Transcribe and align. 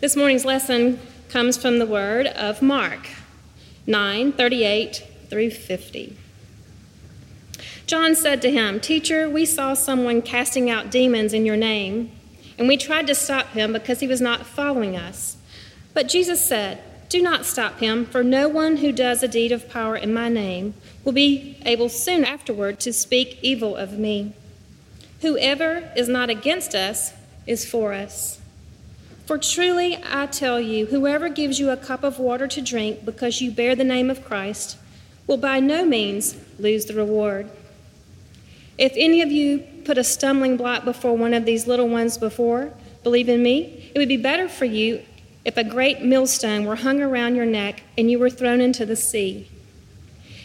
This 0.00 0.14
morning's 0.14 0.44
lesson 0.44 1.00
comes 1.28 1.56
from 1.56 1.80
the 1.80 1.86
word 1.86 2.28
of 2.28 2.62
Mark 2.62 3.08
9 3.84 4.30
38 4.30 5.02
through 5.28 5.50
50. 5.50 6.16
John 7.84 8.14
said 8.14 8.40
to 8.42 8.50
him, 8.52 8.78
Teacher, 8.78 9.28
we 9.28 9.44
saw 9.44 9.74
someone 9.74 10.22
casting 10.22 10.70
out 10.70 10.92
demons 10.92 11.32
in 11.32 11.44
your 11.44 11.56
name, 11.56 12.12
and 12.56 12.68
we 12.68 12.76
tried 12.76 13.08
to 13.08 13.14
stop 13.16 13.48
him 13.48 13.72
because 13.72 13.98
he 13.98 14.06
was 14.06 14.20
not 14.20 14.46
following 14.46 14.94
us. 14.94 15.36
But 15.94 16.06
Jesus 16.06 16.46
said, 16.46 16.80
Do 17.08 17.20
not 17.20 17.44
stop 17.44 17.80
him, 17.80 18.06
for 18.06 18.22
no 18.22 18.48
one 18.48 18.76
who 18.76 18.92
does 18.92 19.24
a 19.24 19.28
deed 19.28 19.50
of 19.50 19.68
power 19.68 19.96
in 19.96 20.14
my 20.14 20.28
name 20.28 20.74
will 21.02 21.10
be 21.10 21.56
able 21.66 21.88
soon 21.88 22.24
afterward 22.24 22.78
to 22.80 22.92
speak 22.92 23.40
evil 23.42 23.74
of 23.74 23.98
me. 23.98 24.32
Whoever 25.22 25.90
is 25.96 26.08
not 26.08 26.30
against 26.30 26.76
us 26.76 27.14
is 27.48 27.68
for 27.68 27.92
us. 27.92 28.37
For 29.28 29.36
truly 29.36 29.98
I 30.10 30.24
tell 30.24 30.58
you, 30.58 30.86
whoever 30.86 31.28
gives 31.28 31.60
you 31.60 31.68
a 31.68 31.76
cup 31.76 32.02
of 32.02 32.18
water 32.18 32.48
to 32.48 32.62
drink 32.62 33.04
because 33.04 33.42
you 33.42 33.50
bear 33.50 33.76
the 33.76 33.84
name 33.84 34.08
of 34.08 34.24
Christ 34.24 34.78
will 35.26 35.36
by 35.36 35.60
no 35.60 35.84
means 35.84 36.34
lose 36.58 36.86
the 36.86 36.94
reward. 36.94 37.50
If 38.78 38.94
any 38.96 39.20
of 39.20 39.30
you 39.30 39.58
put 39.84 39.98
a 39.98 40.02
stumbling 40.02 40.56
block 40.56 40.86
before 40.86 41.14
one 41.14 41.34
of 41.34 41.44
these 41.44 41.66
little 41.66 41.90
ones 41.90 42.16
before, 42.16 42.72
believe 43.02 43.28
in 43.28 43.42
me, 43.42 43.90
it 43.94 43.98
would 43.98 44.08
be 44.08 44.16
better 44.16 44.48
for 44.48 44.64
you 44.64 45.02
if 45.44 45.58
a 45.58 45.62
great 45.62 46.00
millstone 46.00 46.64
were 46.64 46.76
hung 46.76 47.02
around 47.02 47.36
your 47.36 47.44
neck 47.44 47.82
and 47.98 48.10
you 48.10 48.18
were 48.18 48.30
thrown 48.30 48.62
into 48.62 48.86
the 48.86 48.96
sea. 48.96 49.46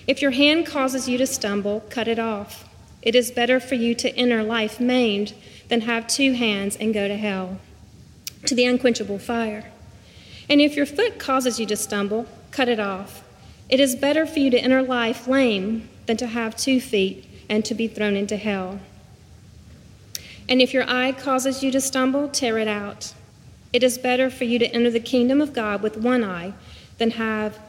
If 0.08 0.22
your 0.22 0.31
hand 0.31 0.66
causes 0.66 1.08
you 1.08 1.17
to 1.20 1.26
stumble, 1.26 1.86
cut 1.89 2.09
it 2.09 2.20
off. 2.20 2.67
It 3.02 3.16
is 3.16 3.31
better 3.31 3.61
for 3.61 3.76
you 3.76 3.95
to 3.95 4.14
enter 4.17 4.44
life 4.44 4.81
maimed 4.81 5.34
than 5.70 5.80
have 5.81 6.06
two 6.06 6.34
hands 6.34 6.76
and 6.76 6.94
go 6.94 7.08
to 7.08 7.16
hell 7.16 7.59
to 8.45 8.55
the 8.55 8.66
unquenchable 8.66 9.19
fire. 9.19 9.72
And 10.49 10.61
if 10.61 10.75
your 10.75 10.86
foot 10.86 11.19
causes 11.19 11.59
you 11.59 11.66
to 11.67 11.77
stumble, 11.77 12.27
cut 12.52 12.69
it 12.69 12.80
off. 12.80 13.23
It 13.69 13.80
is 13.80 13.95
better 13.95 14.25
for 14.25 14.39
you 14.39 14.49
to 14.52 14.59
enter 14.59 14.81
life 14.81 15.27
lame 15.27 15.89
than 16.05 16.17
to 16.17 16.27
have 16.27 16.55
two 16.55 16.81
feet 16.81 17.25
and 17.49 17.64
to 17.66 17.73
be 17.73 17.88
thrown 17.88 18.16
into 18.16 18.38
hell. 18.38 18.80
And 20.47 20.61
if 20.61 20.73
your 20.73 20.89
eye 20.89 21.14
causes 21.14 21.64
you 21.64 21.71
to 21.71 21.81
stumble, 21.81 22.27
tear 22.27 22.58
it 22.58 22.67
out. 22.67 23.14
It 23.71 23.83
is 23.83 23.97
better 23.97 24.30
for 24.30 24.44
you 24.44 24.59
to 24.59 24.67
enter 24.67 24.91
the 24.91 24.99
kingdom 24.99 25.41
of 25.41 25.53
God 25.53 25.81
with 25.81 25.97
one 25.97 26.23
eye 26.23 26.53
than, 26.97 27.11
have, 27.11 27.59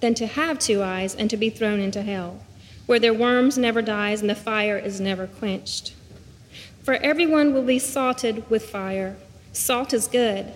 than 0.00 0.14
to 0.14 0.26
have 0.26 0.58
two 0.58 0.82
eyes 0.82 1.14
and 1.14 1.30
to 1.30 1.36
be 1.36 1.48
thrown 1.48 1.80
into 1.80 2.02
hell, 2.02 2.40
where 2.84 2.98
their 2.98 3.14
worms 3.14 3.56
never 3.56 3.80
dies 3.80 4.20
and 4.20 4.28
the 4.28 4.34
fire 4.34 4.76
is 4.76 5.00
never 5.00 5.26
quenched. 5.26 5.94
For 6.82 6.94
everyone 6.94 7.54
will 7.54 7.62
be 7.62 7.78
salted 7.78 8.48
with 8.50 8.68
fire. 8.68 9.16
Salt 9.56 9.94
is 9.94 10.06
good, 10.06 10.52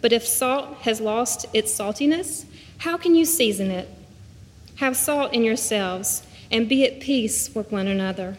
but 0.00 0.12
if 0.12 0.26
salt 0.26 0.78
has 0.78 1.00
lost 1.00 1.46
its 1.54 1.72
saltiness, 1.72 2.46
how 2.78 2.96
can 2.96 3.14
you 3.14 3.24
season 3.24 3.70
it? 3.70 3.88
Have 4.76 4.96
salt 4.96 5.32
in 5.32 5.44
yourselves 5.44 6.24
and 6.50 6.68
be 6.68 6.84
at 6.84 6.98
peace 6.98 7.54
with 7.54 7.70
one 7.70 7.86
another. 7.86 8.36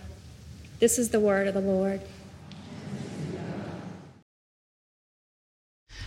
This 0.80 1.00
is 1.00 1.10
the 1.10 1.20
word 1.22 1.48
of 1.48 1.54
the 1.54 1.62
Lord. 1.62 2.02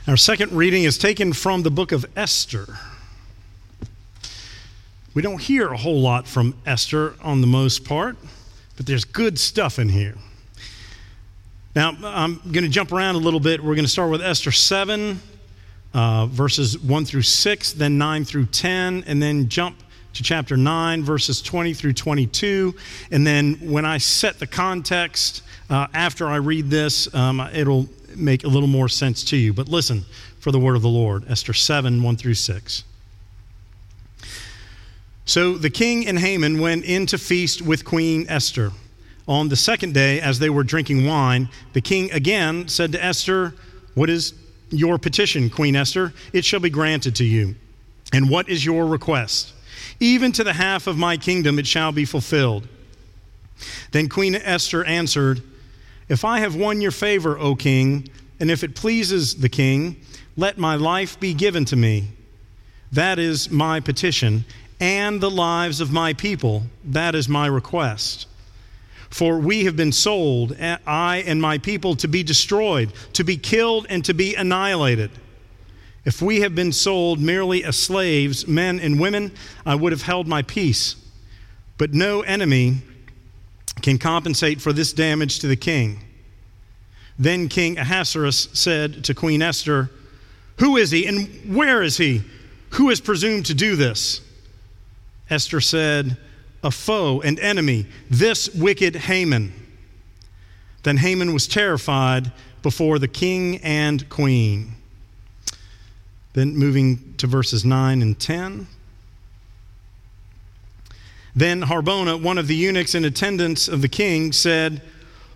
Our 0.06 0.18
second 0.18 0.52
reading 0.52 0.84
is 0.84 0.98
taken 0.98 1.32
from 1.32 1.62
the 1.62 1.70
book 1.70 1.90
of 1.90 2.04
Esther. 2.14 2.76
We 5.14 5.22
don't 5.22 5.40
hear 5.40 5.68
a 5.68 5.78
whole 5.78 6.00
lot 6.00 6.28
from 6.28 6.56
Esther 6.66 7.14
on 7.22 7.40
the 7.40 7.46
most 7.46 7.86
part, 7.86 8.18
but 8.76 8.84
there's 8.84 9.06
good 9.06 9.38
stuff 9.38 9.78
in 9.78 9.88
here. 9.88 10.16
Now, 11.74 11.96
I'm 12.04 12.36
going 12.36 12.62
to 12.62 12.68
jump 12.68 12.92
around 12.92 13.16
a 13.16 13.18
little 13.18 13.40
bit. 13.40 13.60
We're 13.60 13.74
going 13.74 13.84
to 13.84 13.90
start 13.90 14.08
with 14.08 14.22
Esther 14.22 14.52
7, 14.52 15.18
uh, 15.92 16.26
verses 16.26 16.78
1 16.78 17.04
through 17.04 17.22
6, 17.22 17.72
then 17.72 17.98
9 17.98 18.24
through 18.24 18.46
10, 18.46 19.02
and 19.08 19.20
then 19.20 19.48
jump 19.48 19.76
to 20.12 20.22
chapter 20.22 20.56
9, 20.56 21.02
verses 21.02 21.42
20 21.42 21.74
through 21.74 21.94
22. 21.94 22.76
And 23.10 23.26
then 23.26 23.54
when 23.54 23.84
I 23.84 23.98
set 23.98 24.38
the 24.38 24.46
context 24.46 25.42
uh, 25.68 25.88
after 25.92 26.28
I 26.28 26.36
read 26.36 26.70
this, 26.70 27.12
um, 27.12 27.40
it'll 27.52 27.88
make 28.14 28.44
a 28.44 28.48
little 28.48 28.68
more 28.68 28.88
sense 28.88 29.24
to 29.24 29.36
you. 29.36 29.52
But 29.52 29.68
listen 29.68 30.04
for 30.38 30.52
the 30.52 30.60
word 30.60 30.76
of 30.76 30.82
the 30.82 30.88
Lord 30.88 31.28
Esther 31.28 31.54
7, 31.54 32.00
1 32.00 32.16
through 32.16 32.34
6. 32.34 32.84
So 35.24 35.54
the 35.54 35.70
king 35.70 36.06
and 36.06 36.20
Haman 36.20 36.60
went 36.60 36.84
in 36.84 37.06
to 37.06 37.18
feast 37.18 37.62
with 37.62 37.84
Queen 37.84 38.26
Esther. 38.28 38.70
On 39.26 39.48
the 39.48 39.56
second 39.56 39.94
day, 39.94 40.20
as 40.20 40.38
they 40.38 40.50
were 40.50 40.64
drinking 40.64 41.06
wine, 41.06 41.48
the 41.72 41.80
king 41.80 42.10
again 42.12 42.68
said 42.68 42.92
to 42.92 43.02
Esther, 43.02 43.54
What 43.94 44.10
is 44.10 44.34
your 44.70 44.98
petition, 44.98 45.48
Queen 45.48 45.76
Esther? 45.76 46.12
It 46.32 46.44
shall 46.44 46.60
be 46.60 46.70
granted 46.70 47.16
to 47.16 47.24
you. 47.24 47.54
And 48.12 48.28
what 48.28 48.48
is 48.48 48.64
your 48.64 48.86
request? 48.86 49.52
Even 49.98 50.32
to 50.32 50.44
the 50.44 50.52
half 50.52 50.86
of 50.86 50.98
my 50.98 51.16
kingdom 51.16 51.58
it 51.58 51.66
shall 51.66 51.92
be 51.92 52.04
fulfilled. 52.04 52.68
Then 53.92 54.08
Queen 54.08 54.34
Esther 54.34 54.84
answered, 54.84 55.42
If 56.08 56.24
I 56.24 56.40
have 56.40 56.54
won 56.54 56.80
your 56.80 56.90
favor, 56.90 57.38
O 57.38 57.54
king, 57.54 58.08
and 58.40 58.50
if 58.50 58.62
it 58.62 58.74
pleases 58.74 59.36
the 59.36 59.48
king, 59.48 59.96
let 60.36 60.58
my 60.58 60.74
life 60.74 61.18
be 61.18 61.32
given 61.32 61.64
to 61.66 61.76
me. 61.76 62.10
That 62.92 63.18
is 63.18 63.50
my 63.50 63.80
petition, 63.80 64.44
and 64.80 65.20
the 65.20 65.30
lives 65.30 65.80
of 65.80 65.92
my 65.92 66.12
people. 66.12 66.64
That 66.84 67.14
is 67.14 67.28
my 67.28 67.46
request. 67.46 68.26
For 69.14 69.38
we 69.38 69.62
have 69.66 69.76
been 69.76 69.92
sold, 69.92 70.56
eh, 70.58 70.76
I 70.84 71.18
and 71.18 71.40
my 71.40 71.58
people, 71.58 71.94
to 71.94 72.08
be 72.08 72.24
destroyed, 72.24 72.92
to 73.12 73.22
be 73.22 73.36
killed, 73.36 73.86
and 73.88 74.04
to 74.06 74.12
be 74.12 74.34
annihilated. 74.34 75.12
If 76.04 76.20
we 76.20 76.40
have 76.40 76.56
been 76.56 76.72
sold 76.72 77.20
merely 77.20 77.62
as 77.62 77.76
slaves, 77.76 78.48
men 78.48 78.80
and 78.80 78.98
women, 78.98 79.30
I 79.64 79.76
would 79.76 79.92
have 79.92 80.02
held 80.02 80.26
my 80.26 80.42
peace. 80.42 80.96
But 81.78 81.94
no 81.94 82.22
enemy 82.22 82.78
can 83.82 83.98
compensate 83.98 84.60
for 84.60 84.72
this 84.72 84.92
damage 84.92 85.38
to 85.38 85.46
the 85.46 85.54
king. 85.54 86.00
Then 87.16 87.46
King 87.46 87.78
Ahasuerus 87.78 88.48
said 88.52 89.04
to 89.04 89.14
Queen 89.14 89.42
Esther, 89.42 89.90
Who 90.58 90.76
is 90.76 90.90
he 90.90 91.06
and 91.06 91.54
where 91.54 91.84
is 91.84 91.98
he? 91.98 92.24
Who 92.70 92.88
has 92.88 93.00
presumed 93.00 93.46
to 93.46 93.54
do 93.54 93.76
this? 93.76 94.22
Esther 95.30 95.60
said, 95.60 96.16
a 96.64 96.70
foe, 96.70 97.20
an 97.20 97.38
enemy, 97.38 97.86
this 98.10 98.52
wicked 98.54 98.96
Haman. 98.96 99.52
Then 100.82 100.96
Haman 100.96 101.32
was 101.32 101.46
terrified 101.46 102.32
before 102.62 102.98
the 102.98 103.06
king 103.06 103.58
and 103.58 104.08
queen. 104.08 104.72
Then 106.32 106.56
moving 106.56 107.14
to 107.18 107.26
verses 107.26 107.64
9 107.64 108.02
and 108.02 108.18
10. 108.18 108.66
Then 111.36 111.62
Harbona, 111.62 112.20
one 112.20 112.38
of 112.38 112.48
the 112.48 112.54
eunuchs 112.54 112.94
in 112.94 113.04
attendance 113.04 113.68
of 113.68 113.82
the 113.82 113.88
king, 113.88 114.32
said, 114.32 114.82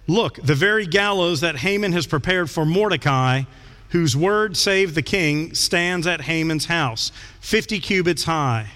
Look, 0.07 0.37
the 0.37 0.55
very 0.55 0.87
gallows 0.87 1.43
that 1.43 1.57
Haman 1.57 1.93
has 1.93 2.07
prepared 2.07 2.51
for 2.51 2.65
Mordecai, 2.65 3.43
whose 3.91 4.17
word 4.17 4.57
saved 4.57 4.95
the 4.95 5.03
king, 5.03 5.55
stands 5.55 6.07
at 6.07 6.23
Haman's 6.23 6.67
house, 6.67 7.13
50 7.41 7.81
cubits 7.81 8.25
high. 8.25 8.69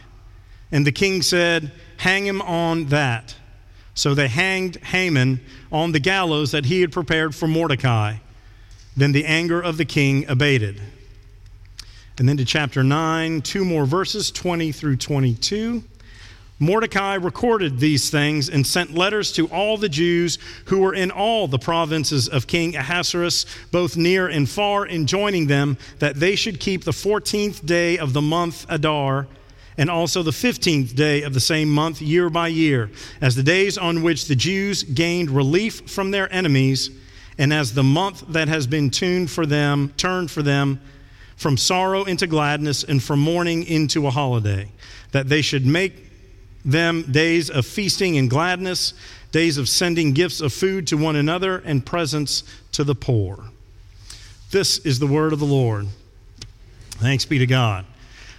And 0.71 0.87
the 0.87 0.93
king 0.93 1.23
said, 1.23 1.73
hang 2.03 2.27
him 2.27 2.43
on 2.43 2.87
that. 2.87 3.37
So 3.95 4.13
they 4.13 4.27
hanged 4.27 4.77
Haman 4.79 5.39
on 5.71 5.93
the 5.93 6.01
gallows 6.01 6.51
that 6.51 6.65
he 6.65 6.81
had 6.81 6.91
prepared 6.91 7.33
for 7.33 7.47
Mordecai. 7.47 8.17
Then 8.97 9.13
the 9.13 9.25
anger 9.25 9.61
of 9.61 9.77
the 9.77 9.85
king 9.85 10.29
abated. 10.29 10.83
And 12.19 12.29
then 12.29 12.37
to 12.39 12.45
chapter 12.45 12.83
9, 12.83 13.43
two 13.43 13.65
more 13.65 13.87
verses, 13.87 14.33
20 14.33 14.73
through 14.73 14.97
22. 14.97 15.85
Mordecai 16.59 17.15
recorded 17.15 17.79
these 17.79 18.11
things 18.11 18.49
and 18.49 18.67
sent 18.67 18.95
letters 18.95 19.31
to 19.33 19.47
all 19.47 19.77
the 19.77 19.89
Jews 19.89 20.39
who 20.67 20.81
were 20.81 20.95
in 20.95 21.13
all 21.13 21.47
the 21.47 21.59
provinces 21.59 22.29
of 22.29 22.49
King 22.49 22.75
Ahasuerus, 22.75 23.47
both 23.71 23.97
near 23.97 24.27
and 24.27 24.51
far, 24.51 24.89
enjoining 24.89 25.47
them 25.47 25.79
that 26.01 26.17
they 26.17 26.35
should 26.35 26.59
keep 26.59 26.83
the 26.83 26.91
14th 26.91 27.65
day 27.65 27.97
of 27.97 28.13
the 28.13 28.23
month 28.23 28.67
Adar 28.69 29.29
and 29.79 29.91
also 29.91 30.23
the 30.23 30.31
15th 30.31 30.95
day 30.95 31.23
of 31.23 31.35
the 31.35 31.41
same 31.41 31.71
month 31.71 32.03
year 32.03 32.29
by 32.29 32.49
year, 32.49 32.91
as 33.21 33.35
the 33.35 33.43
days 33.43 33.79
on 33.79 34.03
which 34.03 34.27
the 34.27 34.37
Jews 34.37 34.83
gained 34.83 35.31
relief 35.31 35.91
from 35.91 36.11
their 36.11 36.33
enemies, 36.33 36.91
and 37.39 37.53
as 37.53 37.75
the 37.75 37.83
month 37.83 38.25
that 38.29 38.49
has 38.49 38.67
been 38.67 38.91
tuned 38.91 39.31
for 39.31 39.47
them, 39.47 39.93
turned 39.97 40.31
for 40.31 40.43
them 40.43 40.81
from 41.37 41.57
sorrow 41.57 42.05
into 42.05 42.27
gladness 42.27 42.85
and 42.85 43.03
from 43.03 43.19
mourning 43.19 43.65
into 43.65 44.07
a 44.07 44.11
holiday, 44.11 44.69
that 45.13 45.29
they 45.29 45.43
should 45.43 45.67
make 45.67 46.11
them 46.65 47.03
days 47.11 47.51
of 47.51 47.67
feasting 47.67 48.17
and 48.17 48.31
gladness, 48.31 48.95
days 49.33 49.59
of 49.59 49.69
sending 49.69 50.13
gifts 50.13 50.41
of 50.41 50.53
food 50.53 50.87
to 50.87 50.97
one 50.97 51.17
another 51.17 51.59
and 51.59 51.85
presents 51.85 52.45
to 52.71 52.85
the 52.85 52.95
poor. 52.95 53.43
This 54.51 54.79
is 54.79 54.99
the 54.99 55.07
word 55.07 55.33
of 55.33 55.41
the 55.41 55.47
Lord. 55.47 55.89
Thanks 56.93 57.25
be 57.25 57.39
to 57.39 57.47
God. 57.47 57.87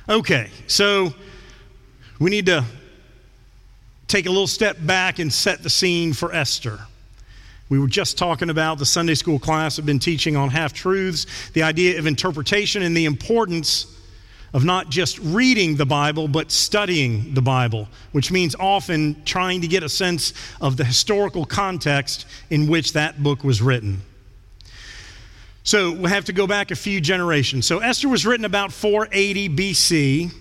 Okay, 0.10 0.50
so 0.68 1.14
we 2.20 2.30
need 2.30 2.46
to 2.48 2.66
take 4.08 4.26
a 4.26 4.30
little 4.30 4.48
step 4.48 4.76
back 4.82 5.20
and 5.20 5.32
set 5.32 5.64
the 5.64 5.70
scene 5.70 6.12
for 6.12 6.36
Esther. 6.36 6.78
We 7.70 7.80
were 7.80 7.88
just 7.88 8.18
talking 8.18 8.50
about 8.50 8.80
the 8.80 8.86
Sunday 8.86 9.16
school 9.16 9.40
class 9.40 9.78
have 9.78 9.86
been 9.86 10.00
teaching 10.00 10.36
on 10.36 10.50
half 10.50 10.74
truths, 10.74 11.26
the 11.52 11.64
idea 11.64 11.98
of 11.98 12.06
interpretation, 12.06 12.82
and 12.82 12.98
the 12.98 13.06
importance 13.06 13.98
of 14.54 14.66
not 14.66 14.90
just 14.90 15.20
reading 15.20 15.78
the 15.78 15.86
Bible, 15.86 16.28
but 16.28 16.52
studying 16.52 17.34
the 17.34 17.42
Bible, 17.42 17.88
which 18.12 18.30
means 18.30 18.56
often 18.60 19.24
trying 19.24 19.62
to 19.62 19.70
get 19.70 19.84
a 19.84 19.90
sense 19.90 20.34
of 20.60 20.76
the 20.76 20.84
historical 20.84 21.46
context 21.46 22.26
in 22.50 22.68
which 22.68 22.92
that 22.92 23.24
book 23.24 23.46
was 23.46 23.62
written. 23.62 24.02
So 25.66 25.94
we 25.94 26.10
have 26.10 26.26
to 26.26 26.34
go 26.34 26.46
back 26.46 26.72
a 26.72 26.76
few 26.76 27.00
generations. 27.00 27.66
So 27.66 27.80
Esther 27.80 28.10
was 28.10 28.26
written 28.26 28.44
about 28.44 28.74
480 28.74 29.50
BC. 29.50 30.32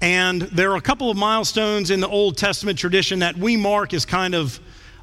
And 0.00 0.42
there 0.42 0.72
are 0.72 0.76
a 0.76 0.82
couple 0.82 1.08
of 1.08 1.16
milestones 1.16 1.90
in 1.92 2.00
the 2.00 2.08
Old 2.08 2.36
Testament 2.36 2.78
tradition 2.78 3.20
that 3.20 3.36
we 3.36 3.56
mark 3.56 3.94
as 3.94 4.04
kind 4.04 4.34
of 4.34 4.58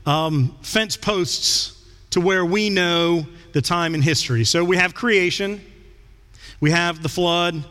um, 0.06 0.56
fence 0.62 0.98
posts 0.98 1.82
to 2.10 2.20
where 2.20 2.46
we 2.46 2.70
know 2.70 3.26
the 3.54 3.62
time 3.62 3.96
in 3.96 4.02
history. 4.02 4.44
So 4.44 4.66
we 4.66 4.76
have 4.76 4.94
creation, 4.94 5.62
we 6.60 6.72
have 6.72 7.02
the 7.02 7.10
flood, 7.10 7.64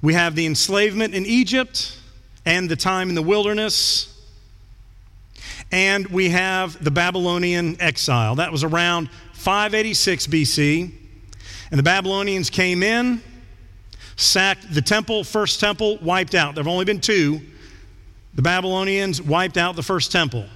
we 0.00 0.14
have 0.14 0.36
the 0.36 0.46
enslavement 0.46 1.12
in 1.12 1.26
Egypt 1.26 1.98
and 2.46 2.68
the 2.68 2.76
time 2.76 3.08
in 3.08 3.16
the 3.16 3.22
wilderness, 3.22 4.17
and 5.70 6.06
we 6.06 6.30
have 6.30 6.82
the 6.82 6.90
Babylonian 6.90 7.76
exile. 7.80 8.36
That 8.36 8.52
was 8.52 8.64
around 8.64 9.10
586 9.34 10.26
BC. 10.26 10.92
And 11.70 11.78
the 11.78 11.82
Babylonians 11.82 12.48
came 12.48 12.82
in, 12.82 13.20
sacked 14.16 14.72
the 14.72 14.80
temple, 14.80 15.24
first 15.24 15.60
temple, 15.60 15.98
wiped 15.98 16.34
out. 16.34 16.54
There 16.54 16.64
have 16.64 16.72
only 16.72 16.86
been 16.86 17.00
two. 17.00 17.40
The 18.34 18.42
Babylonians 18.42 19.20
wiped 19.20 19.58
out 19.58 19.76
the 19.76 19.82
first 19.82 20.10
temple. 20.10 20.46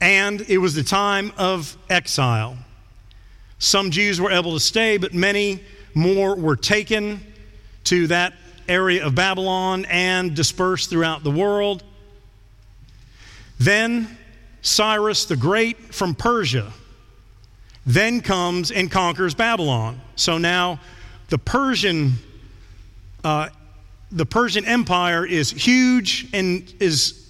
And 0.00 0.40
it 0.48 0.58
was 0.58 0.74
the 0.74 0.82
time 0.82 1.32
of 1.38 1.76
exile. 1.88 2.56
Some 3.58 3.90
Jews 3.90 4.20
were 4.20 4.32
able 4.32 4.52
to 4.54 4.60
stay, 4.60 4.96
but 4.96 5.14
many 5.14 5.62
more 5.94 6.34
were 6.34 6.56
taken 6.56 7.20
to 7.84 8.08
that 8.08 8.34
area 8.68 9.06
of 9.06 9.14
Babylon 9.14 9.84
and 9.88 10.34
dispersed 10.34 10.90
throughout 10.90 11.22
the 11.22 11.30
world. 11.30 11.84
Then 13.58 14.18
Cyrus 14.62 15.24
the 15.26 15.36
Great 15.36 15.94
from 15.94 16.14
Persia 16.14 16.72
then 17.86 18.22
comes 18.22 18.70
and 18.70 18.90
conquers 18.90 19.34
Babylon. 19.34 20.00
So 20.16 20.38
now 20.38 20.80
the 21.28 21.38
Persian 21.38 22.14
uh, 23.22 23.48
the 24.10 24.26
Persian 24.26 24.64
Empire 24.64 25.26
is 25.26 25.50
huge 25.50 26.28
and 26.32 26.72
is 26.78 27.20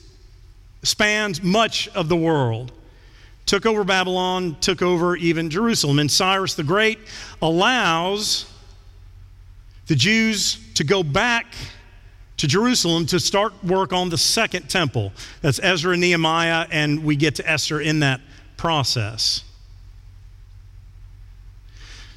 spans 0.83 1.43
much 1.43 1.89
of 1.89 2.09
the 2.09 2.17
world 2.17 2.73
took 3.47 3.67
over 3.67 3.85
Babylon, 3.85 4.57
took 4.61 4.83
over 4.83 5.17
even 5.17 5.51
Jerusalem. 5.51 5.99
And 5.99 6.11
Cyrus 6.11 6.55
the 6.55 6.65
Great 6.65 6.99
allows 7.43 8.51
the 9.87 9.95
Jews 9.95 10.59
to 10.75 10.85
go 10.85 11.03
back 11.03 11.55
to 12.37 12.47
Jerusalem 12.47 13.07
to 13.07 13.21
start 13.21 13.53
work 13.65 13.93
on 13.93 14.09
the 14.09 14.19
second 14.19 14.69
temple. 14.69 15.13
That's 15.41 15.61
Ezra 15.63 15.93
and 15.93 16.01
Nehemiah, 16.01 16.67
and 16.71 17.05
we 17.05 17.17
get 17.17 17.37
to 17.37 17.49
Esther 17.49 17.81
in 17.81 18.01
that 18.01 18.21
process. 18.57 19.45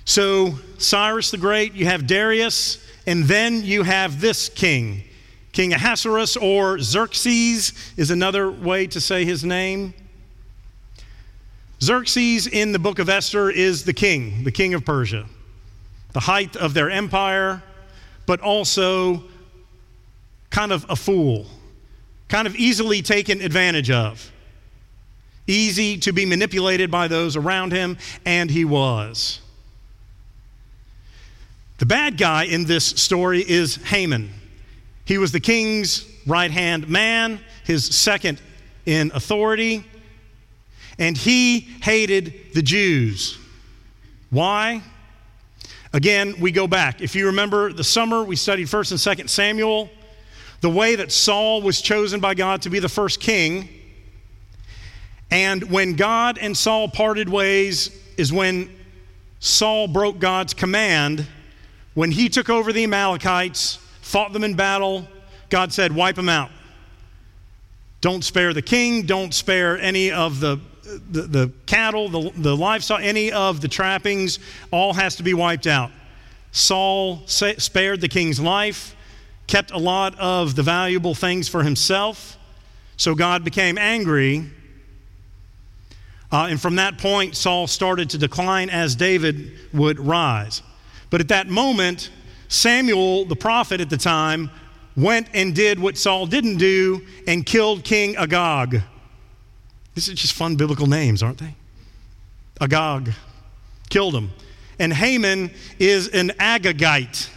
So, 0.06 0.58
Cyrus 0.78 1.32
the 1.32 1.38
Great, 1.38 1.74
you 1.74 1.86
have 1.86 2.08
Darius, 2.08 2.84
and 3.06 3.26
then 3.26 3.64
you 3.64 3.84
have 3.84 4.22
this 4.22 4.50
king. 4.50 5.04
King 5.52 5.74
Ahasuerus 5.74 6.38
or 6.38 6.80
Xerxes 6.80 7.74
is 7.98 8.12
another 8.12 8.50
way 8.50 8.88
to 8.88 9.02
say 9.02 9.26
his 9.26 9.44
name. 9.44 9.94
Xerxes 11.82 12.48
in 12.48 12.72
the 12.72 12.80
book 12.80 13.00
of 13.00 13.10
Esther 13.10 13.50
is 13.50 13.84
the 13.84 13.94
king, 13.94 14.44
the 14.44 14.52
king 14.52 14.74
of 14.74 14.86
Persia, 14.86 15.26
the 16.14 16.20
height 16.20 16.56
of 16.56 16.74
their 16.74 16.90
empire, 16.90 17.62
but 18.26 18.40
also 18.40 19.24
kind 20.50 20.72
of 20.72 20.86
a 20.90 20.96
fool, 20.96 21.46
kind 22.30 22.48
of 22.48 22.56
easily 22.56 23.02
taken 23.02 23.42
advantage 23.42 23.92
of, 23.92 24.32
easy 25.46 25.98
to 25.98 26.12
be 26.12 26.26
manipulated 26.26 26.90
by 26.92 27.08
those 27.08 27.36
around 27.36 27.72
him, 27.72 27.98
and 28.26 28.50
he 28.50 28.66
was. 28.66 29.40
The 31.78 31.86
bad 31.86 32.18
guy 32.18 32.46
in 32.46 32.66
this 32.66 32.86
story 32.86 33.42
is 33.48 33.76
Haman. 33.76 34.32
He 35.06 35.18
was 35.18 35.32
the 35.32 35.40
king's 35.40 36.06
right 36.26 36.52
hand 36.52 36.90
man, 36.90 37.40
his 37.64 37.86
second 37.86 38.42
in 38.86 39.12
authority 39.14 39.86
and 41.00 41.18
he 41.18 41.60
hated 41.60 42.54
the 42.54 42.62
Jews. 42.62 43.38
Why? 44.30 44.82
Again, 45.94 46.36
we 46.40 46.52
go 46.52 46.68
back. 46.68 47.02
If 47.02 47.16
you 47.16 47.28
remember 47.28 47.72
the 47.72 47.84
summer, 47.84 48.24
we 48.24 48.36
studied 48.36 48.68
1st 48.68 48.92
and 48.92 49.20
2nd 49.20 49.30
Samuel, 49.30 49.90
the 50.62 50.70
way 50.70 50.96
that 50.96 51.12
Saul 51.12 51.62
was 51.62 51.82
chosen 51.82 52.20
by 52.20 52.34
God 52.34 52.64
to 52.64 52.70
be 52.70 52.80
the 52.80 52.90
first 52.90 53.20
king. 53.20 53.70
And 55.30 55.70
when 55.70 55.94
God 55.94 56.38
and 56.38 56.56
Saul 56.56 56.88
parted 56.88 57.30
ways, 57.30 57.92
is 58.18 58.34
when 58.34 58.76
Saul 59.40 59.88
broke 59.88 60.20
God's 60.20 60.54
command. 60.54 61.28
When 61.94 62.12
he 62.12 62.30
took 62.30 62.50
over 62.50 62.74
the 62.74 62.84
Amalekites, 62.84 63.78
fought 64.02 64.34
them 64.34 64.44
in 64.44 64.56
battle, 64.56 65.08
God 65.50 65.72
said, 65.72 65.94
Wipe 65.94 66.16
them 66.16 66.30
out. 66.30 66.50
Don't 68.02 68.24
spare 68.24 68.54
the 68.54 68.62
king, 68.62 69.04
don't 69.04 69.34
spare 69.34 69.78
any 69.80 70.12
of 70.12 70.40
the 70.40 70.60
the, 71.12 71.24
the 71.24 71.52
cattle, 71.66 72.10
the, 72.10 72.32
the 72.36 72.56
livestock, 72.56 73.02
any 73.02 73.32
of 73.32 73.62
the 73.62 73.68
trappings, 73.68 74.40
all 74.72 74.94
has 74.94 75.18
to 75.18 75.24
be 75.24 75.34
wiped 75.34 75.68
out. 75.68 75.92
Saul 76.52 77.24
spared 77.28 78.02
the 78.02 78.08
king's 78.08 78.40
life, 78.40 78.96
kept 79.48 79.72
a 79.72 79.78
lot 79.78 80.18
of 80.20 80.56
the 80.56 80.64
valuable 80.64 81.16
things 81.16 81.48
for 81.48 81.64
himself. 81.64 82.38
So 82.98 83.16
God 83.16 83.44
became 83.44 83.78
angry. 83.78 84.46
Uh, 86.32 86.48
and 86.50 86.62
from 86.62 86.76
that 86.76 86.98
point, 86.98 87.36
Saul 87.36 87.68
started 87.68 88.10
to 88.12 88.18
decline 88.18 88.70
as 88.70 88.96
David 88.96 89.54
would 89.74 90.00
rise. 90.00 90.62
But 91.10 91.22
at 91.22 91.30
that 91.30 91.48
moment, 91.48 92.10
Samuel, 92.50 93.26
the 93.26 93.36
prophet 93.36 93.80
at 93.80 93.90
the 93.90 93.98
time, 93.98 94.52
went 94.98 95.28
and 95.34 95.56
did 95.56 95.80
what 95.80 95.98
Saul 95.98 96.26
didn't 96.26 96.58
do 96.58 97.06
and 97.28 97.46
killed 97.46 97.84
King 97.84 98.18
Agag. 98.18 98.82
These 99.96 100.10
are 100.10 100.14
just 100.14 100.34
fun 100.34 100.56
biblical 100.58 100.88
names, 100.88 101.24
aren't 101.24 101.38
they? 101.38 101.56
Agag 102.60 103.14
killed 103.90 104.16
him. 104.16 104.32
And 104.80 104.94
Haman 104.94 105.52
is 105.80 106.10
an 106.10 106.30
Agagite. 106.40 107.30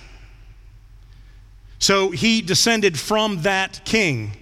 So 1.80 2.10
he 2.10 2.40
descended 2.40 2.98
from 2.98 3.42
that 3.42 3.84
king. 3.84 4.32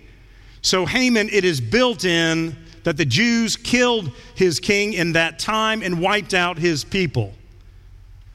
So 0.61 0.85
Haman, 0.85 1.31
it 1.31 1.45
is 1.45 1.61
built 1.61 2.05
in 2.05 2.55
that 2.85 2.97
the 2.97 3.07
Jews 3.07 3.57
killed 3.57 4.13
his 4.35 4.61
king 4.61 4.93
in 4.93 5.13
that 5.13 5.39
time 5.39 5.83
and 5.83 6.01
wiped 6.01 6.35
out 6.35 6.59
his 6.59 6.85
people. 6.85 7.33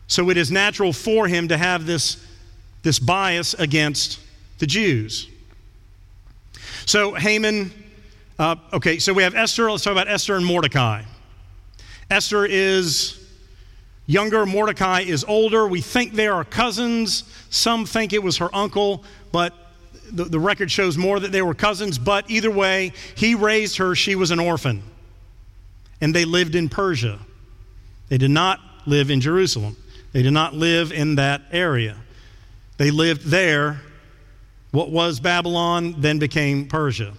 So 0.07 0.31
it 0.31 0.37
is 0.37 0.51
natural 0.51 0.91
for 0.91 1.27
him 1.27 1.47
to 1.49 1.57
have 1.57 1.85
this, 1.85 2.25
this 2.81 2.97
bias 2.97 3.53
against 3.53 4.19
the 4.57 4.65
Jews. 4.65 5.29
So 6.85 7.13
Haman 7.13 7.71
uh, 8.39 8.55
okay, 8.73 8.97
so 8.97 9.13
we 9.13 9.21
have 9.21 9.35
Esther. 9.35 9.69
Let's 9.69 9.83
talk 9.83 9.91
about 9.91 10.07
Esther 10.07 10.35
and 10.35 10.45
Mordecai. 10.45 11.03
Esther 12.09 12.45
is 12.45 13.22
younger, 14.05 14.45
Mordecai 14.45 15.01
is 15.01 15.23
older. 15.23 15.67
We 15.67 15.81
think 15.81 16.13
they 16.13 16.27
are 16.27 16.43
cousins. 16.43 17.23
Some 17.49 17.85
think 17.85 18.13
it 18.13 18.23
was 18.23 18.37
her 18.37 18.53
uncle, 18.53 19.03
but 19.31 19.53
the, 20.11 20.25
the 20.25 20.39
record 20.39 20.71
shows 20.71 20.97
more 20.97 21.19
that 21.19 21.31
they 21.31 21.41
were 21.41 21.53
cousins, 21.53 21.97
but 21.97 22.29
either 22.29 22.51
way, 22.51 22.93
he 23.15 23.35
raised 23.35 23.77
her. 23.77 23.95
She 23.95 24.15
was 24.15 24.31
an 24.31 24.39
orphan. 24.39 24.83
And 26.01 26.13
they 26.13 26.25
lived 26.25 26.55
in 26.55 26.69
Persia. 26.69 27.19
They 28.09 28.17
did 28.17 28.31
not 28.31 28.59
live 28.85 29.09
in 29.09 29.21
Jerusalem, 29.21 29.77
they 30.11 30.21
did 30.21 30.33
not 30.33 30.53
live 30.53 30.91
in 30.91 31.15
that 31.15 31.41
area. 31.51 31.97
They 32.77 32.91
lived 32.91 33.25
there. 33.25 33.81
What 34.71 34.89
was 34.89 35.19
Babylon 35.19 35.95
then 35.99 36.17
became 36.17 36.67
Persia. 36.67 37.13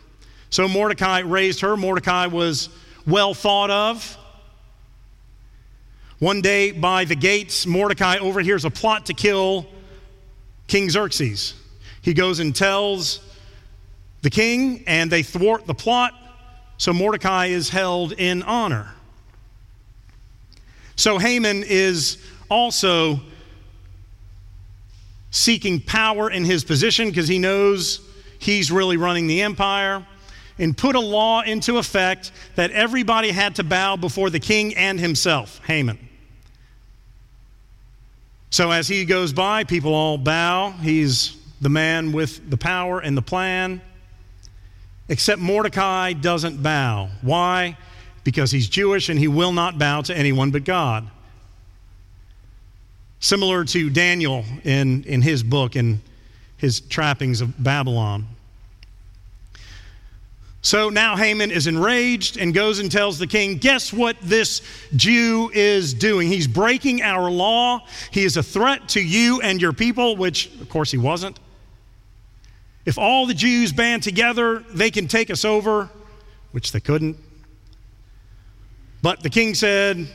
So 0.51 0.67
Mordecai 0.67 1.21
raised 1.21 1.61
her. 1.61 1.77
Mordecai 1.77 2.27
was 2.27 2.69
well 3.07 3.33
thought 3.33 3.71
of. 3.71 4.19
One 6.19 6.41
day 6.41 6.71
by 6.71 7.05
the 7.05 7.17
gates, 7.17 7.67
Mordecai 7.67 8.19
overhears 8.19 8.65
a 8.65 8.71
plot 8.71 9.07
to 9.07 9.15
kill 9.15 9.67
King 10.69 10.89
Xerxes. 10.89 11.55
He 12.03 12.15
goes 12.15 12.39
and 12.39 12.55
tells 12.55 13.21
the 14.23 14.31
king, 14.31 14.85
and 14.87 15.11
they 15.11 15.23
thwart 15.23 15.67
the 15.67 15.75
plot, 15.75 16.15
so 16.79 16.93
Mordecai 16.93 17.47
is 17.47 17.69
held 17.69 18.13
in 18.13 18.43
honor. 18.43 18.95
So 20.97 21.19
Haman 21.19 21.65
is 21.67 22.19
also 22.49 23.21
seeking 25.31 25.81
power 25.81 26.31
in 26.31 26.45
his 26.45 26.65
position 26.65 27.09
because 27.09 27.27
he 27.27 27.39
knows 27.39 28.01
he's 28.39 28.71
really 28.71 28.97
running 28.97 29.27
the 29.27 29.43
empire 29.43 30.07
and 30.59 30.77
put 30.77 30.95
a 30.95 31.01
law 31.01 31.43
into 31.43 31.79
effect 31.79 32.33
that 32.55 32.71
everybody 32.71 33.31
had 33.31 33.57
to 33.57 33.65
bow 33.65 33.97
before 33.97 34.31
the 34.31 34.41
king 34.41 34.75
and 34.77 35.01
himself, 35.01 35.61
Haman. 35.67 35.99
So 38.51 38.71
as 38.71 38.87
he 38.87 39.05
goes 39.05 39.33
by, 39.33 39.65
people 39.65 39.95
all 39.95 40.17
bow. 40.17 40.71
He's 40.71 41.37
the 41.61 41.69
man 41.69 42.13
with 42.13 42.49
the 42.49 42.57
power 42.57 43.01
and 43.01 43.17
the 43.17 43.23
plan. 43.23 43.81
Except 45.09 45.41
Mordecai 45.41 46.13
doesn't 46.13 46.63
bow. 46.63 47.09
Why? 47.21 47.77
Because 48.23 48.51
he's 48.53 48.69
Jewish 48.69 49.09
and 49.09 49.19
he 49.19 49.29
will 49.29 49.53
not 49.53 49.79
bow 49.79 50.03
to 50.03 50.17
anyone 50.17 50.53
but 50.53 50.65
God. 50.65 51.09
Similar 53.19 53.65
to 53.65 53.91
Daniel 53.91 54.45
in, 54.63 55.03
in 55.05 55.21
his 55.21 55.43
book, 55.43 55.75
in 55.77 56.01
his 56.57 56.81
trappings 56.81 57.41
of 57.41 57.63
Babylon. 57.63 58.27
So 60.65 60.89
now 60.89 61.15
Haman 61.15 61.51
is 61.51 61.67
enraged 61.67 62.39
and 62.39 62.55
goes 62.55 62.79
and 62.79 62.91
tells 62.91 63.19
the 63.19 63.27
king, 63.27 63.59
Guess 63.59 63.93
what 63.93 64.17
this 64.23 64.63
Jew 64.97 65.51
is 65.53 65.93
doing? 65.93 66.27
He's 66.27 66.49
breaking 66.49 67.03
our 67.03 67.31
law. 67.31 67.87
He 68.11 68.25
is 68.25 68.39
a 68.39 68.43
threat 68.43 68.89
to 68.89 69.01
you 69.01 69.43
and 69.43 69.61
your 69.61 69.75
people, 69.75 70.17
which, 70.17 70.47
of 70.63 70.71
course, 70.71 70.91
he 70.91 70.97
wasn't. 70.97 71.39
If 72.87 72.97
all 72.97 73.27
the 73.27 73.35
Jews 73.35 73.73
band 73.73 74.03
together, 74.03 74.61
they 74.71 74.91
can 74.91 75.07
take 75.07 75.31
us 75.31 75.45
over, 75.45 75.91
which 76.53 76.73
they 76.73 76.81
couldn't. 76.81 77.19
But 79.03 79.23
the 79.23 79.29
king 79.29 79.55
said, 79.55 80.09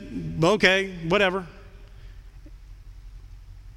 Okay, 0.44 0.96
whatever. 1.08 1.46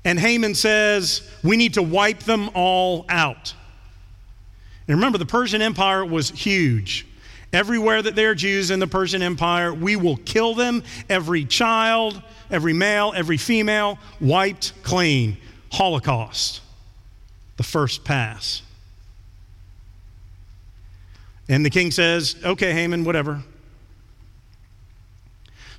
And 0.06 0.18
Haman 0.18 0.54
says, 0.54 1.30
We 1.44 1.58
need 1.58 1.74
to 1.74 1.82
wipe 1.82 2.20
them 2.20 2.48
all 2.54 3.04
out. 3.10 3.52
And 4.88 4.96
remember, 4.96 5.18
the 5.18 5.26
Persian 5.26 5.62
Empire 5.62 6.04
was 6.04 6.30
huge. 6.30 7.06
Everywhere 7.52 8.00
that 8.00 8.16
there 8.16 8.30
are 8.30 8.34
Jews 8.34 8.70
in 8.70 8.78
the 8.78 8.86
Persian 8.86 9.22
Empire, 9.22 9.74
we 9.74 9.94
will 9.94 10.16
kill 10.16 10.54
them. 10.54 10.82
Every 11.08 11.44
child, 11.44 12.22
every 12.50 12.72
male, 12.72 13.12
every 13.14 13.36
female, 13.36 13.98
wiped 14.20 14.72
clean. 14.82 15.36
Holocaust, 15.70 16.60
the 17.56 17.62
first 17.62 18.04
pass. 18.04 18.62
And 21.48 21.64
the 21.64 21.70
king 21.70 21.90
says, 21.90 22.36
Okay, 22.44 22.72
Haman, 22.72 23.04
whatever. 23.04 23.42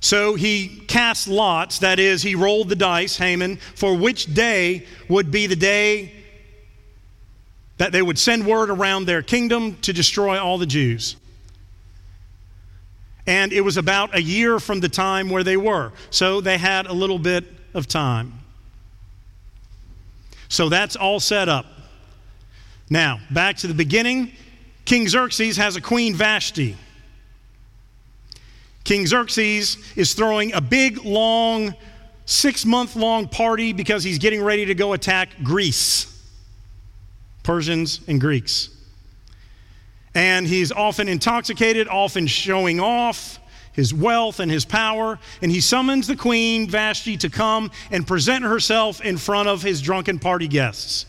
So 0.00 0.34
he 0.34 0.82
cast 0.86 1.28
lots, 1.28 1.78
that 1.78 1.98
is, 1.98 2.22
he 2.22 2.34
rolled 2.34 2.68
the 2.68 2.76
dice, 2.76 3.16
Haman, 3.16 3.56
for 3.74 3.96
which 3.96 4.34
day 4.34 4.86
would 5.08 5.30
be 5.30 5.46
the 5.46 5.56
day 5.56 6.12
that 7.78 7.92
they 7.92 8.02
would 8.02 8.18
send 8.18 8.46
word 8.46 8.70
around 8.70 9.06
their 9.06 9.22
kingdom 9.22 9.76
to 9.82 9.92
destroy 9.92 10.38
all 10.38 10.58
the 10.58 10.66
Jews. 10.66 11.16
And 13.26 13.52
it 13.52 13.62
was 13.62 13.76
about 13.76 14.14
a 14.14 14.22
year 14.22 14.60
from 14.60 14.80
the 14.80 14.88
time 14.88 15.30
where 15.30 15.42
they 15.42 15.56
were. 15.56 15.92
So 16.10 16.40
they 16.40 16.58
had 16.58 16.86
a 16.86 16.92
little 16.92 17.18
bit 17.18 17.44
of 17.72 17.88
time. 17.88 18.40
So 20.48 20.68
that's 20.68 20.94
all 20.94 21.20
set 21.20 21.48
up. 21.48 21.66
Now, 22.90 23.18
back 23.30 23.56
to 23.58 23.66
the 23.66 23.74
beginning. 23.74 24.32
King 24.84 25.08
Xerxes 25.08 25.56
has 25.56 25.76
a 25.76 25.80
queen 25.80 26.14
Vashti. 26.14 26.76
King 28.84 29.06
Xerxes 29.06 29.78
is 29.96 30.12
throwing 30.12 30.52
a 30.52 30.60
big, 30.60 31.02
long, 31.04 31.74
six 32.26 32.66
month 32.66 32.94
long 32.94 33.26
party 33.26 33.72
because 33.72 34.04
he's 34.04 34.18
getting 34.18 34.42
ready 34.42 34.66
to 34.66 34.74
go 34.74 34.92
attack 34.92 35.30
Greece. 35.42 36.13
Persians, 37.44 38.00
and 38.08 38.20
Greeks. 38.20 38.70
And 40.14 40.46
he's 40.46 40.72
often 40.72 41.06
intoxicated, 41.08 41.86
often 41.86 42.26
showing 42.26 42.80
off 42.80 43.38
his 43.72 43.92
wealth 43.92 44.40
and 44.40 44.50
his 44.50 44.64
power. 44.64 45.18
And 45.42 45.52
he 45.52 45.60
summons 45.60 46.06
the 46.06 46.16
queen, 46.16 46.68
Vashti, 46.68 47.16
to 47.18 47.30
come 47.30 47.70
and 47.90 48.06
present 48.06 48.44
herself 48.44 49.00
in 49.00 49.16
front 49.16 49.48
of 49.48 49.62
his 49.62 49.80
drunken 49.82 50.18
party 50.18 50.48
guests. 50.48 51.06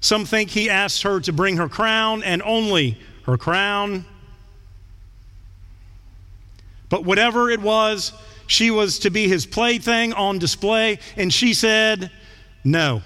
Some 0.00 0.24
think 0.24 0.50
he 0.50 0.70
asked 0.70 1.02
her 1.02 1.20
to 1.20 1.32
bring 1.32 1.56
her 1.56 1.68
crown 1.68 2.22
and 2.22 2.42
only 2.42 2.98
her 3.24 3.36
crown. 3.36 4.04
But 6.88 7.04
whatever 7.04 7.50
it 7.50 7.60
was, 7.60 8.12
she 8.46 8.70
was 8.70 9.00
to 9.00 9.10
be 9.10 9.28
his 9.28 9.44
plaything 9.44 10.14
on 10.14 10.38
display, 10.38 11.00
and 11.16 11.32
she 11.32 11.52
said, 11.52 12.10
No. 12.64 13.02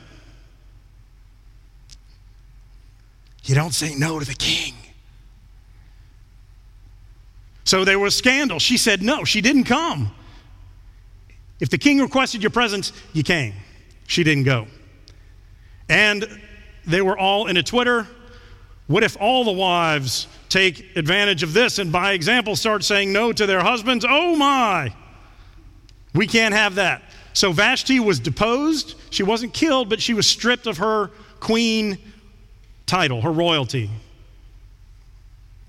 You 3.45 3.55
don't 3.55 3.73
say 3.73 3.95
no 3.95 4.19
to 4.19 4.25
the 4.25 4.35
king. 4.35 4.75
So 7.65 7.85
there 7.85 7.99
was 7.99 8.15
scandal. 8.15 8.59
She 8.59 8.77
said 8.77 9.03
no, 9.03 9.25
she 9.25 9.41
didn't 9.41 9.65
come. 9.65 10.13
If 11.61 11.71
the 11.71 11.79
king 11.79 12.01
requested 12.01 12.43
your 12.43 12.51
presence, 12.51 12.93
you 13.13 13.23
came. 13.23 13.55
She 14.07 14.25
didn't 14.25 14.45
go. 14.45 14.67
And 15.89 16.27
they 16.87 17.03
were 17.03 17.17
all 17.17 17.47
in 17.47 17.57
a 17.57 17.63
Twitter. 17.63 18.07
What 18.89 19.05
if 19.05 19.17
all 19.21 19.45
the 19.45 19.53
wives 19.53 20.27
take 20.49 20.97
advantage 20.97 21.43
of 21.43 21.53
this 21.53 21.79
and 21.79 21.93
by 21.93 22.13
example 22.13 22.57
start 22.57 22.85
saying 22.85 23.13
no 23.13 23.33
to 23.33 23.47
their 23.47 23.61
husbands? 23.61 24.05
Oh 24.09 24.35
my! 24.37 24.93
We 26.15 26.27
can't 26.27 26.53
have 26.53 26.75
that. 26.75 27.03
So 27.33 27.53
Vashti 27.53 28.01
was 28.01 28.21
deposed. 28.21 28.97
She 29.11 29.23
wasn't 29.23 29.55
killed, 29.55 29.89
but 29.89 30.03
she 30.03 30.15
was 30.15 30.27
stripped 30.27 30.67
of 30.67 30.79
her 30.79 31.09
queen 31.41 31.99
title, 32.93 33.23
her 33.23 33.33
royalty, 33.33 33.89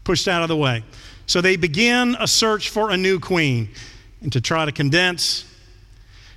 pushed 0.03 0.27
out 0.27 0.42
of 0.42 0.50
the 0.50 0.58
way. 0.58 0.84
So 1.25 1.39
they 1.39 1.56
begin 1.56 2.18
a 2.20 2.27
search 2.27 2.70
for 2.70 2.89
a 2.89 2.98
new 2.98 3.18
queen. 3.18 3.70
And 4.22 4.34
to 4.34 4.42
try 4.42 4.65
to 4.65 4.74
condense, 4.74 5.46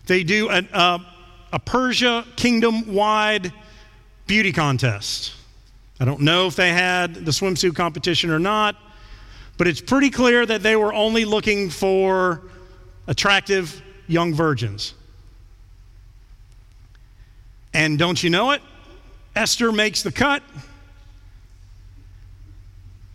they 0.07 0.23
do 0.23 0.49
a, 0.49 0.63
a, 0.73 1.05
a 1.55 1.59
Persia 1.59 2.25
kingdom 2.37 2.95
wide 2.95 3.53
beauty 4.29 4.53
contest. 4.53 5.35
I 5.99 6.05
don't 6.05 6.21
know 6.21 6.47
if 6.47 6.55
they 6.55 6.73
had 6.73 7.17
the 7.17 7.33
swimsuit 7.33 7.75
competition 7.75 8.31
or 8.31 8.39
not, 8.39 8.77
but 9.59 9.67
it's 9.67 9.81
pretty 9.81 10.11
clear 10.11 10.47
that 10.47 10.63
they 10.63 10.77
were 10.77 10.95
only 10.95 11.25
looking 11.25 11.69
for 11.69 12.43
attractive 13.09 13.83
young 14.07 14.33
virgins. 14.33 14.95
And 17.75 17.99
don't 17.99 18.23
you 18.23 18.31
know 18.31 18.53
it? 18.53 18.63
Esther 19.35 19.73
makes 19.73 20.05
the 20.05 20.13
cut. 20.13 20.45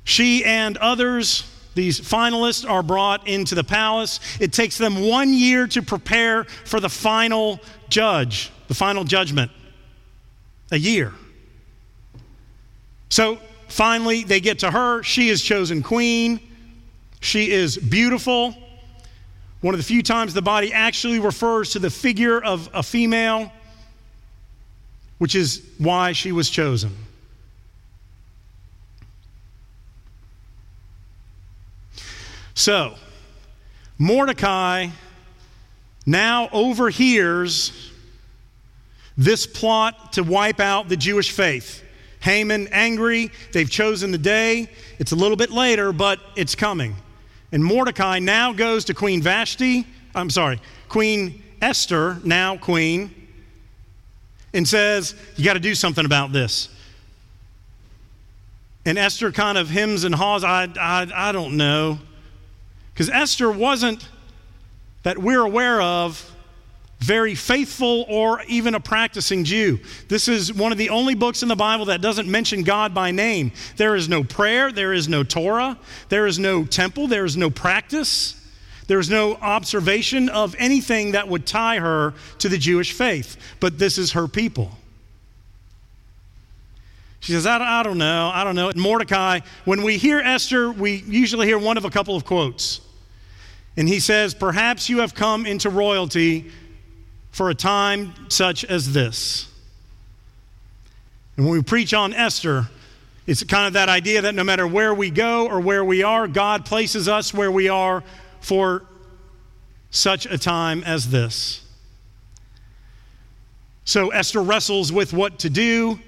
She 0.03 0.43
and 0.43 0.77
others, 0.77 1.49
these 1.75 1.99
finalists, 1.99 2.69
are 2.69 2.83
brought 2.83 3.27
into 3.27 3.55
the 3.55 3.63
palace. 3.63 4.19
It 4.39 4.53
takes 4.53 4.77
them 4.77 5.07
one 5.07 5.33
year 5.33 5.67
to 5.67 5.81
prepare 5.81 6.43
for 6.43 6.79
the 6.79 6.89
final 6.89 7.59
judge, 7.89 8.51
the 8.67 8.73
final 8.73 9.03
judgment. 9.03 9.51
A 10.71 10.77
year. 10.77 11.13
So 13.09 13.39
finally, 13.67 14.23
they 14.23 14.39
get 14.39 14.59
to 14.59 14.71
her. 14.71 15.03
She 15.03 15.29
is 15.29 15.41
chosen 15.41 15.83
queen. 15.83 16.39
She 17.19 17.51
is 17.51 17.77
beautiful. 17.77 18.55
One 19.61 19.75
of 19.75 19.79
the 19.79 19.83
few 19.83 20.01
times 20.01 20.33
the 20.33 20.41
body 20.41 20.73
actually 20.73 21.19
refers 21.19 21.71
to 21.71 21.79
the 21.79 21.89
figure 21.89 22.41
of 22.41 22.69
a 22.73 22.81
female, 22.81 23.51
which 25.19 25.35
is 25.35 25.61
why 25.77 26.13
she 26.13 26.31
was 26.31 26.49
chosen. 26.49 26.95
So, 32.61 32.93
Mordecai 33.97 34.89
now 36.05 36.47
overhears 36.51 37.91
this 39.17 39.47
plot 39.47 40.13
to 40.13 40.23
wipe 40.23 40.59
out 40.59 40.87
the 40.87 40.95
Jewish 40.95 41.31
faith. 41.31 41.83
Haman 42.19 42.67
angry. 42.67 43.31
They've 43.51 43.67
chosen 43.67 44.11
the 44.11 44.19
day. 44.19 44.69
It's 44.99 45.11
a 45.11 45.15
little 45.15 45.37
bit 45.37 45.49
later, 45.49 45.91
but 45.91 46.19
it's 46.35 46.53
coming. 46.53 46.95
And 47.51 47.65
Mordecai 47.65 48.19
now 48.19 48.53
goes 48.53 48.85
to 48.85 48.93
Queen 48.93 49.23
Vashti, 49.23 49.87
I'm 50.13 50.29
sorry, 50.29 50.61
Queen 50.87 51.41
Esther, 51.63 52.19
now 52.23 52.57
queen, 52.57 53.09
and 54.53 54.67
says, 54.67 55.15
You 55.35 55.43
got 55.43 55.53
to 55.53 55.59
do 55.59 55.73
something 55.73 56.05
about 56.05 56.31
this. 56.31 56.69
And 58.85 58.99
Esther 58.99 59.31
kind 59.31 59.57
of 59.57 59.67
hems 59.67 60.03
and 60.03 60.13
haws, 60.13 60.43
I, 60.43 60.67
I, 60.79 61.11
I 61.11 61.31
don't 61.31 61.57
know. 61.57 61.97
Because 63.01 63.15
Esther 63.15 63.49
wasn't, 63.49 64.07
that 65.01 65.17
we're 65.17 65.41
aware 65.41 65.81
of, 65.81 66.31
very 66.99 67.33
faithful 67.33 68.05
or 68.07 68.43
even 68.43 68.75
a 68.75 68.79
practicing 68.79 69.43
Jew. 69.43 69.79
This 70.07 70.27
is 70.27 70.53
one 70.53 70.71
of 70.71 70.77
the 70.77 70.91
only 70.91 71.15
books 71.15 71.41
in 71.41 71.49
the 71.49 71.55
Bible 71.55 71.85
that 71.85 72.01
doesn't 72.01 72.29
mention 72.29 72.61
God 72.61 72.93
by 72.93 73.09
name. 73.09 73.53
There 73.75 73.95
is 73.95 74.07
no 74.07 74.23
prayer, 74.23 74.71
there 74.71 74.93
is 74.93 75.09
no 75.09 75.23
Torah, 75.23 75.79
there 76.09 76.27
is 76.27 76.37
no 76.37 76.63
temple, 76.63 77.07
there 77.07 77.25
is 77.25 77.35
no 77.35 77.49
practice. 77.49 78.39
There's 78.85 79.09
no 79.09 79.33
observation 79.33 80.29
of 80.29 80.55
anything 80.59 81.13
that 81.13 81.27
would 81.27 81.47
tie 81.47 81.79
her 81.79 82.13
to 82.37 82.49
the 82.49 82.59
Jewish 82.59 82.91
faith, 82.91 83.35
but 83.59 83.79
this 83.79 83.97
is 83.97 84.11
her 84.11 84.27
people. 84.27 84.77
She 87.21 87.31
says, 87.31 87.47
I, 87.47 87.79
I 87.79 87.81
don't 87.81 87.97
know, 87.97 88.29
I 88.31 88.43
don't 88.43 88.55
know. 88.55 88.69
And 88.69 88.79
Mordecai, 88.79 89.39
when 89.65 89.81
we 89.81 89.97
hear 89.97 90.19
Esther, 90.19 90.71
we 90.71 90.97
usually 91.07 91.47
hear 91.47 91.57
one 91.57 91.77
of 91.77 91.85
a 91.85 91.89
couple 91.89 92.15
of 92.15 92.25
quotes. 92.25 92.81
And 93.77 93.87
he 93.87 93.99
says, 93.99 94.33
Perhaps 94.33 94.89
you 94.89 94.99
have 94.99 95.13
come 95.13 95.45
into 95.45 95.69
royalty 95.69 96.51
for 97.31 97.49
a 97.49 97.55
time 97.55 98.13
such 98.29 98.65
as 98.65 98.93
this. 98.93 99.47
And 101.37 101.45
when 101.45 101.55
we 101.55 101.63
preach 101.63 101.93
on 101.93 102.13
Esther, 102.13 102.67
it's 103.25 103.43
kind 103.43 103.67
of 103.67 103.73
that 103.73 103.89
idea 103.89 104.21
that 104.23 104.35
no 104.35 104.43
matter 104.43 104.67
where 104.67 104.93
we 104.93 105.09
go 105.09 105.47
or 105.47 105.59
where 105.59 105.85
we 105.85 106.03
are, 106.03 106.27
God 106.27 106.65
places 106.65 107.07
us 107.07 107.33
where 107.33 107.51
we 107.51 107.69
are 107.69 108.03
for 108.41 108.83
such 109.89 110.25
a 110.25 110.37
time 110.37 110.83
as 110.83 111.09
this. 111.09 111.65
So 113.85 114.09
Esther 114.09 114.41
wrestles 114.41 114.91
with 114.91 115.13
what 115.13 115.39
to 115.39 115.49
do. 115.49 115.99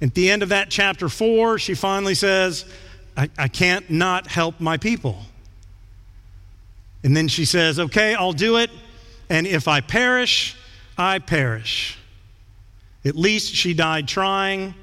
At 0.00 0.14
the 0.14 0.30
end 0.30 0.42
of 0.42 0.48
that 0.50 0.70
chapter 0.70 1.08
four, 1.08 1.58
she 1.58 1.74
finally 1.74 2.14
says, 2.14 2.64
I, 3.16 3.30
I 3.38 3.48
can't 3.48 3.88
not 3.90 4.26
help 4.26 4.60
my 4.60 4.76
people. 4.76 5.18
And 7.04 7.16
then 7.16 7.28
she 7.28 7.44
says, 7.44 7.78
Okay, 7.78 8.14
I'll 8.14 8.32
do 8.32 8.56
it. 8.56 8.70
And 9.28 9.46
if 9.46 9.68
I 9.68 9.80
perish, 9.80 10.56
I 10.96 11.18
perish. 11.18 11.98
At 13.04 13.16
least 13.16 13.54
she 13.54 13.74
died 13.74 14.06
trying. 14.06 14.74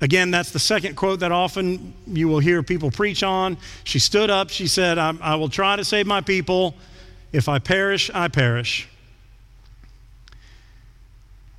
Again, 0.00 0.30
that's 0.30 0.50
the 0.50 0.58
second 0.58 0.96
quote 0.96 1.20
that 1.20 1.32
often 1.32 1.94
you 2.06 2.28
will 2.28 2.38
hear 2.38 2.62
people 2.62 2.90
preach 2.90 3.22
on. 3.22 3.56
She 3.84 3.98
stood 3.98 4.28
up, 4.28 4.50
she 4.50 4.66
said, 4.66 4.98
I, 4.98 5.14
I 5.20 5.36
will 5.36 5.48
try 5.48 5.76
to 5.76 5.84
save 5.84 6.06
my 6.06 6.20
people. 6.20 6.74
If 7.32 7.48
I 7.48 7.58
perish, 7.58 8.10
I 8.12 8.28
perish. 8.28 8.88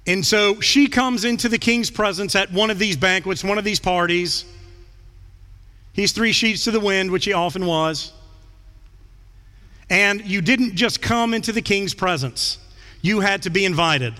And 0.07 0.25
so 0.25 0.61
she 0.61 0.87
comes 0.87 1.25
into 1.25 1.49
the 1.49 1.57
king's 1.57 1.89
presence 1.89 2.35
at 2.35 2.51
one 2.51 2.69
of 2.69 2.77
these 2.77 2.95
banquets, 2.95 3.43
one 3.43 3.57
of 3.57 3.63
these 3.63 3.79
parties. 3.79 4.45
He's 5.93 6.11
three 6.11 6.31
sheets 6.31 6.65
to 6.65 6.71
the 6.71 6.79
wind, 6.79 7.09
which 7.09 7.25
he 7.25 7.33
often 7.33 7.65
was. 7.65 8.13
And 9.95 10.25
you 10.25 10.41
didn't 10.41 10.75
just 10.75 11.01
come 11.01 11.33
into 11.33 11.53
the 11.53 11.61
king's 11.61 11.93
presence, 11.93 12.57
you 13.01 13.21
had 13.21 13.43
to 13.43 13.49
be 13.49 13.63
invited. 13.63 14.13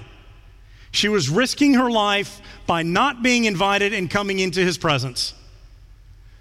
She 0.91 1.09
was 1.09 1.27
risking 1.27 1.73
her 1.73 1.91
life 1.91 2.39
by 2.65 2.81
not 2.81 3.21
being 3.21 3.43
invited 3.43 3.93
and 3.93 4.09
coming 4.09 4.39
into 4.39 4.61
his 4.61 4.77
presence. 4.77 5.33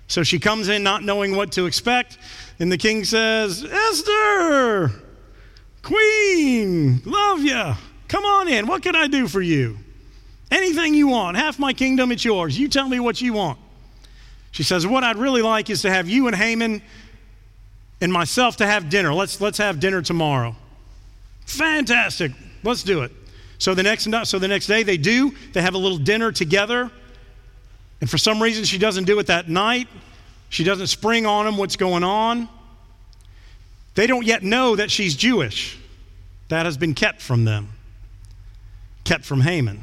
So 0.07 0.23
she 0.23 0.38
comes 0.38 0.69
in 0.69 0.85
not 0.85 1.03
knowing 1.03 1.35
what 1.35 1.50
to 1.53 1.67
expect, 1.67 2.17
and 2.61 2.71
the 2.71 2.79
king 2.79 3.03
says, 3.03 3.64
Esther, 3.64 4.93
queen, 5.83 7.03
love 7.05 7.41
you. 7.41 7.75
Come 8.07 8.25
on 8.25 8.47
in. 8.47 8.69
What 8.69 8.85
can 8.85 8.95
I 8.95 9.09
do 9.09 9.26
for 9.26 9.43
you? 9.43 9.79
Anything 10.53 10.95
you 10.95 11.09
want. 11.09 11.37
Half 11.37 11.59
my 11.59 11.73
kingdom, 11.73 12.12
it's 12.12 12.25
yours. 12.25 12.57
You 12.57 12.68
tell 12.68 12.88
me 12.88 13.01
what 13.01 13.20
you 13.20 13.33
want. 13.33 13.59
She 14.53 14.62
says, 14.62 14.87
What 14.87 15.03
I'd 15.03 15.16
really 15.16 15.42
like 15.42 15.70
is 15.70 15.83
to 15.83 15.90
have 15.90 16.09
you 16.09 16.29
and 16.29 16.37
Haman 16.37 16.83
and 18.05 18.12
myself 18.12 18.59
to 18.59 18.67
have 18.67 18.90
dinner. 18.90 19.14
Let's, 19.14 19.40
let's 19.40 19.57
have 19.57 19.81
dinner 19.81 20.03
tomorrow. 20.03 20.55
Fantastic. 21.47 22.33
Let's 22.62 22.83
do 22.83 23.01
it. 23.01 23.11
So 23.57 23.75
the 23.75 23.83
next 23.83 24.07
so 24.25 24.38
the 24.38 24.47
next 24.47 24.67
day 24.67 24.83
they 24.83 24.99
do. 24.99 25.35
They 25.55 25.62
have 25.62 25.73
a 25.73 25.79
little 25.79 25.97
dinner 25.97 26.31
together. 26.31 26.90
And 28.03 28.11
for 28.11 28.19
some 28.19 28.43
reason 28.43 28.64
she 28.64 28.77
doesn't 28.77 29.05
do 29.05 29.19
it 29.21 29.29
that 29.29 29.49
night. 29.49 29.88
She 30.51 30.64
doesn't 30.64 30.88
spring 30.88 31.25
on 31.25 31.47
them 31.47 31.57
what's 31.57 31.77
going 31.77 32.05
on. 32.05 32.47
They 33.95 34.07
don't 34.07 34.27
yet 34.27 34.43
know 34.43 34.77
that 34.77 34.90
she's 34.90 35.17
Jewish. 35.17 35.79
That 36.49 36.67
has 36.67 36.77
been 36.77 36.93
kept 36.93 37.23
from 37.23 37.47
them. 37.47 37.71
Kept 39.05 39.25
from 39.25 39.40
Haman. 39.40 39.81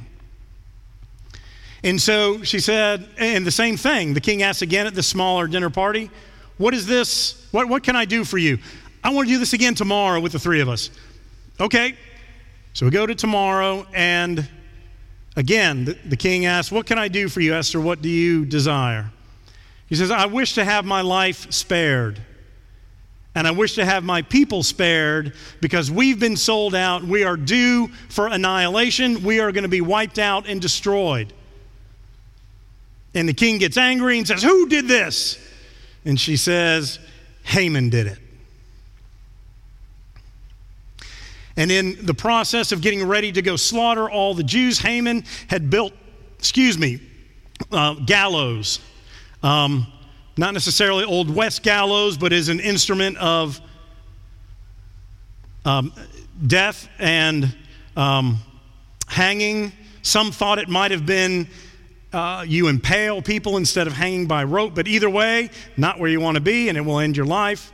And 1.83 1.99
so 1.99 2.43
she 2.43 2.59
said, 2.59 3.09
and 3.17 3.47
the 3.47 3.51
same 3.51 3.77
thing. 3.77 4.13
The 4.13 4.21
king 4.21 4.43
asks 4.43 4.61
again 4.61 4.85
at 4.85 4.93
the 4.93 5.01
smaller 5.01 5.47
dinner 5.47 5.71
party, 5.71 6.11
What 6.61 6.75
is 6.75 6.85
this? 6.85 7.47
What, 7.49 7.67
what 7.67 7.81
can 7.81 7.95
I 7.95 8.05
do 8.05 8.23
for 8.23 8.37
you? 8.37 8.59
I 9.03 9.09
want 9.09 9.27
to 9.27 9.33
do 9.33 9.39
this 9.39 9.53
again 9.53 9.73
tomorrow 9.73 10.19
with 10.19 10.31
the 10.31 10.37
three 10.37 10.61
of 10.61 10.69
us. 10.69 10.91
Okay. 11.59 11.97
So 12.73 12.85
we 12.85 12.91
go 12.91 13.07
to 13.07 13.15
tomorrow, 13.15 13.87
and 13.93 14.47
again, 15.35 15.85
the, 15.85 15.97
the 16.05 16.15
king 16.15 16.45
asks, 16.45 16.71
What 16.71 16.85
can 16.85 16.99
I 16.99 17.07
do 17.07 17.29
for 17.29 17.41
you, 17.41 17.55
Esther? 17.55 17.81
What 17.81 18.03
do 18.03 18.09
you 18.09 18.45
desire? 18.45 19.09
He 19.87 19.95
says, 19.95 20.11
I 20.11 20.27
wish 20.27 20.53
to 20.53 20.63
have 20.63 20.85
my 20.85 21.01
life 21.01 21.51
spared. 21.51 22.21
And 23.33 23.47
I 23.47 23.51
wish 23.51 23.73
to 23.75 23.85
have 23.85 24.03
my 24.03 24.21
people 24.21 24.61
spared 24.61 25.33
because 25.61 25.89
we've 25.89 26.19
been 26.19 26.37
sold 26.37 26.75
out. 26.75 27.03
We 27.03 27.23
are 27.23 27.37
due 27.37 27.87
for 28.09 28.27
annihilation. 28.27 29.23
We 29.23 29.39
are 29.39 29.51
going 29.51 29.63
to 29.63 29.69
be 29.69 29.81
wiped 29.81 30.19
out 30.19 30.47
and 30.47 30.61
destroyed. 30.61 31.33
And 33.15 33.27
the 33.27 33.33
king 33.33 33.57
gets 33.57 33.77
angry 33.77 34.19
and 34.19 34.27
says, 34.27 34.43
Who 34.43 34.69
did 34.69 34.87
this? 34.87 35.39
And 36.05 36.19
she 36.19 36.37
says, 36.37 36.99
Haman 37.43 37.89
did 37.89 38.07
it. 38.07 38.17
And 41.57 41.71
in 41.71 42.05
the 42.05 42.13
process 42.13 42.71
of 42.71 42.81
getting 42.81 43.05
ready 43.05 43.31
to 43.31 43.41
go 43.41 43.55
slaughter 43.55 44.09
all 44.09 44.33
the 44.33 44.43
Jews, 44.43 44.79
Haman 44.79 45.25
had 45.47 45.69
built, 45.69 45.93
excuse 46.39 46.77
me, 46.77 47.01
uh, 47.71 47.95
gallows. 48.05 48.79
Um, 49.43 49.87
not 50.37 50.53
necessarily 50.53 51.03
Old 51.03 51.29
West 51.29 51.61
gallows, 51.61 52.17
but 52.17 52.31
is 52.31 52.49
an 52.49 52.59
instrument 52.59 53.17
of 53.17 53.59
um, 55.65 55.93
death 56.47 56.87
and 56.99 57.55
um, 57.95 58.39
hanging. 59.07 59.71
Some 60.01 60.31
thought 60.31 60.57
it 60.57 60.69
might 60.69 60.91
have 60.91 61.05
been 61.05 61.47
uh, 62.13 62.43
you 62.47 62.67
impale 62.67 63.21
people 63.21 63.57
instead 63.57 63.87
of 63.87 63.93
hanging 63.93 64.27
by 64.27 64.43
rope, 64.43 64.75
but 64.75 64.87
either 64.87 65.09
way, 65.09 65.49
not 65.77 65.99
where 65.99 66.09
you 66.09 66.19
want 66.19 66.35
to 66.35 66.41
be, 66.41 66.69
and 66.69 66.77
it 66.77 66.81
will 66.81 66.99
end 66.99 67.15
your 67.15 67.25
life. 67.25 67.71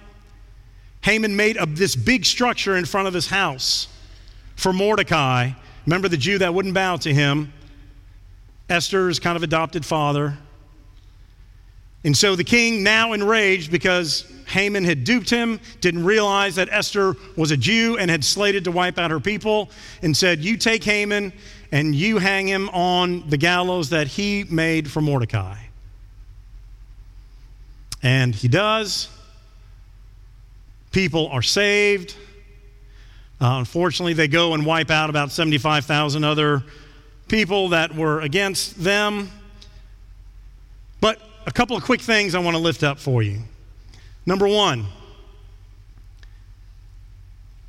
Haman 1.02 1.36
made 1.36 1.58
a, 1.58 1.66
this 1.66 1.96
big 1.96 2.26
structure 2.26 2.76
in 2.76 2.86
front 2.86 3.08
of 3.08 3.14
his 3.14 3.28
house 3.28 3.88
for 4.56 4.74
Mordecai. 4.74 5.52
Remember 5.86 6.08
the 6.08 6.18
Jew 6.18 6.38
that 6.40 6.54
wouldn't 6.54 6.74
bow 6.74 6.98
to 6.98 7.14
him? 7.14 7.54
Esther's 8.70 9.20
kind 9.20 9.38
of 9.38 9.44
adopted 9.44 9.86
father. 9.86 10.38
And 12.08 12.16
so 12.16 12.38
the 12.38 12.44
king, 12.46 12.84
now 12.84 13.12
enraged 13.12 13.70
because 13.70 14.32
Haman 14.48 14.86
had 14.86 15.04
duped 15.04 15.30
him, 15.30 15.60
didn't 15.82 16.06
realize 16.06 16.56
that 16.56 16.70
Esther 16.72 17.18
was 17.36 17.52
a 17.52 17.58
Jew 17.58 17.98
and 17.98 18.10
had 18.10 18.24
slated 18.24 18.64
to 18.64 18.72
wipe 18.72 18.98
out 18.98 19.12
her 19.12 19.20
people, 19.20 19.70
and 20.02 20.16
said, 20.16 20.40
You 20.40 20.56
take 20.56 20.86
Haman 20.86 21.34
and 21.74 21.94
you 21.94 22.18
hang 22.18 22.48
him 22.48 22.70
on 22.70 23.28
the 23.28 23.36
gallows 23.36 23.90
that 23.90 24.08
he 24.08 24.46
made 24.46 24.90
for 24.90 25.02
Mordecai. 25.02 25.58
And 28.02 28.34
he 28.34 28.48
does. 28.48 29.10
People 30.92 31.28
are 31.28 31.42
saved. 31.42 32.16
Uh, 33.42 33.58
unfortunately, 33.60 34.14
they 34.14 34.30
go 34.30 34.54
and 34.54 34.66
wipe 34.66 34.92
out 34.92 35.10
about 35.10 35.34
75,000 35.34 36.24
other 36.24 36.64
people 37.28 37.68
that 37.70 37.94
were 37.94 38.22
against 38.22 38.82
them. 38.82 39.30
A 41.48 41.52
couple 41.52 41.78
of 41.78 41.84
quick 41.84 42.02
things 42.02 42.36
I 42.36 42.40
want 42.40 42.58
to 42.58 42.62
lift 42.62 42.84
up 42.84 43.00
for 43.00 43.24
you. 43.24 43.40
Number 44.26 44.50
one, 44.50 44.86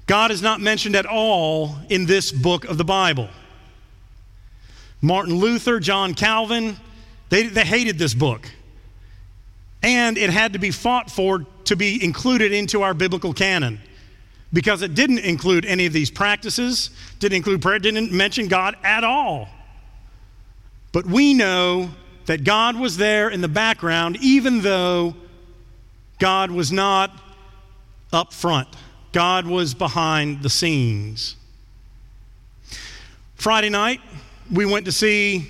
God 0.09 0.33
is 0.33 0.43
not 0.43 0.61
mentioned 0.61 0.97
at 0.97 1.07
all 1.07 1.77
in 1.89 2.05
this 2.05 2.33
book 2.33 2.65
of 2.65 2.77
the 2.77 2.85
Bible. 2.85 3.29
Martin 5.01 5.37
Luther, 5.37 5.79
John 5.79 6.15
Calvin, 6.15 6.77
they, 7.29 7.45
they 7.47 7.65
hated 7.65 7.99
this 7.99 8.15
book. 8.15 8.51
And 9.81 10.19
it 10.19 10.31
had 10.31 10.55
to 10.55 10.59
be 10.59 10.73
fought 10.73 11.09
for 11.09 11.47
to 11.67 11.77
be 11.77 12.03
included 12.03 12.51
into 12.51 12.83
our 12.83 12.95
biblical 12.95 13.33
canon 13.33 13.81
because 14.53 14.83
it 14.83 14.97
didn't 14.97 15.21
include 15.21 15.65
any 15.65 15.87
of 15.87 15.93
these 15.93 16.11
practices, 16.11 16.91
didn't 17.21 17.37
include 17.37 17.63
prayer, 17.63 17.79
didn't 17.79 18.11
mention 18.11 18.49
God 18.49 18.75
at 18.83 19.05
all. 19.05 19.49
But 20.91 21.07
we 21.07 21.33
know 21.33 21.91
that 22.29 22.45
God 22.45 22.79
was 22.79 22.99
there 22.99 23.31
in 23.31 23.41
the 23.41 23.49
background, 23.49 24.19
even 24.21 24.61
though 24.61 25.15
God 26.19 26.51
was 26.51 26.71
not 26.71 27.11
up 28.13 28.35
front. 28.35 28.69
God 29.13 29.47
was 29.47 29.73
behind 29.73 30.43
the 30.43 30.51
scenes. 30.51 31.37
Friday 33.35 33.71
night, 33.71 34.03
we 34.53 34.67
went 34.67 34.85
to 34.85 34.93
see 34.93 35.49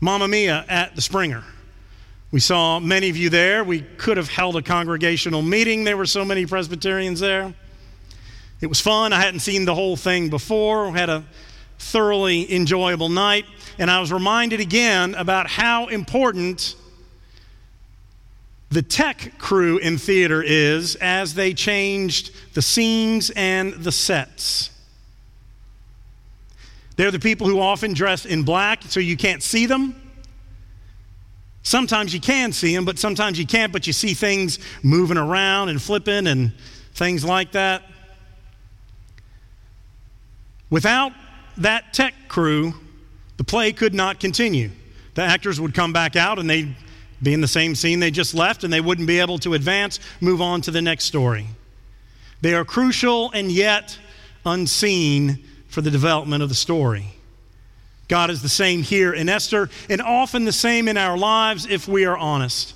Mamma 0.00 0.26
Mia 0.26 0.64
at 0.68 0.96
the 0.96 1.00
Springer. 1.00 1.44
We 2.32 2.40
saw 2.40 2.80
many 2.80 3.08
of 3.08 3.16
you 3.16 3.30
there. 3.30 3.62
We 3.62 3.82
could 3.82 4.16
have 4.16 4.28
held 4.28 4.56
a 4.56 4.62
congregational 4.62 5.42
meeting. 5.42 5.84
There 5.84 5.96
were 5.96 6.06
so 6.06 6.24
many 6.24 6.44
Presbyterians 6.44 7.20
there. 7.20 7.54
It 8.60 8.66
was 8.66 8.80
fun. 8.80 9.12
I 9.12 9.20
hadn't 9.20 9.40
seen 9.40 9.64
the 9.64 9.76
whole 9.76 9.94
thing 9.94 10.28
before. 10.28 10.90
We 10.90 10.98
had 10.98 11.08
a 11.08 11.24
thoroughly 11.78 12.52
enjoyable 12.54 13.08
night. 13.08 13.46
And 13.78 13.90
I 13.90 14.00
was 14.00 14.12
reminded 14.12 14.60
again 14.60 15.14
about 15.14 15.48
how 15.48 15.86
important 15.88 16.76
the 18.70 18.82
tech 18.82 19.38
crew 19.38 19.78
in 19.78 19.98
theater 19.98 20.42
is 20.42 20.96
as 20.96 21.34
they 21.34 21.54
changed 21.54 22.32
the 22.54 22.62
scenes 22.62 23.30
and 23.30 23.74
the 23.74 23.92
sets. 23.92 24.70
They're 26.96 27.10
the 27.10 27.20
people 27.20 27.46
who 27.48 27.60
often 27.60 27.92
dress 27.92 28.24
in 28.24 28.42
black 28.42 28.82
so 28.82 29.00
you 29.00 29.16
can't 29.16 29.42
see 29.42 29.66
them. 29.66 30.00
Sometimes 31.62 32.12
you 32.12 32.20
can 32.20 32.52
see 32.52 32.74
them, 32.74 32.84
but 32.84 32.98
sometimes 32.98 33.38
you 33.38 33.46
can't, 33.46 33.72
but 33.72 33.86
you 33.86 33.92
see 33.92 34.12
things 34.12 34.58
moving 34.82 35.16
around 35.16 35.70
and 35.70 35.80
flipping 35.80 36.26
and 36.26 36.52
things 36.94 37.24
like 37.24 37.52
that. 37.52 37.82
Without 40.68 41.12
that 41.58 41.92
tech 41.92 42.14
crew, 42.28 42.74
the 43.36 43.44
play 43.44 43.72
could 43.72 43.94
not 43.94 44.20
continue. 44.20 44.70
The 45.14 45.22
actors 45.22 45.60
would 45.60 45.74
come 45.74 45.92
back 45.92 46.16
out 46.16 46.38
and 46.38 46.48
they'd 46.48 46.74
be 47.22 47.32
in 47.32 47.40
the 47.40 47.48
same 47.48 47.74
scene 47.74 48.00
they 48.00 48.10
just 48.10 48.34
left, 48.34 48.64
and 48.64 48.72
they 48.72 48.80
wouldn't 48.80 49.08
be 49.08 49.18
able 49.18 49.38
to 49.38 49.54
advance, 49.54 49.98
move 50.20 50.40
on 50.40 50.60
to 50.62 50.70
the 50.70 50.82
next 50.82 51.04
story. 51.04 51.46
They 52.40 52.54
are 52.54 52.64
crucial 52.64 53.30
and 53.32 53.50
yet 53.50 53.98
unseen 54.44 55.42
for 55.68 55.80
the 55.80 55.90
development 55.90 56.42
of 56.42 56.48
the 56.48 56.54
story. 56.54 57.06
God 58.08 58.28
is 58.28 58.42
the 58.42 58.48
same 58.48 58.82
here 58.82 59.14
in 59.14 59.28
Esther, 59.28 59.70
and 59.88 60.02
often 60.02 60.44
the 60.44 60.52
same 60.52 60.88
in 60.88 60.98
our 60.98 61.16
lives 61.16 61.66
if 61.66 61.88
we 61.88 62.04
are 62.04 62.16
honest. 62.16 62.74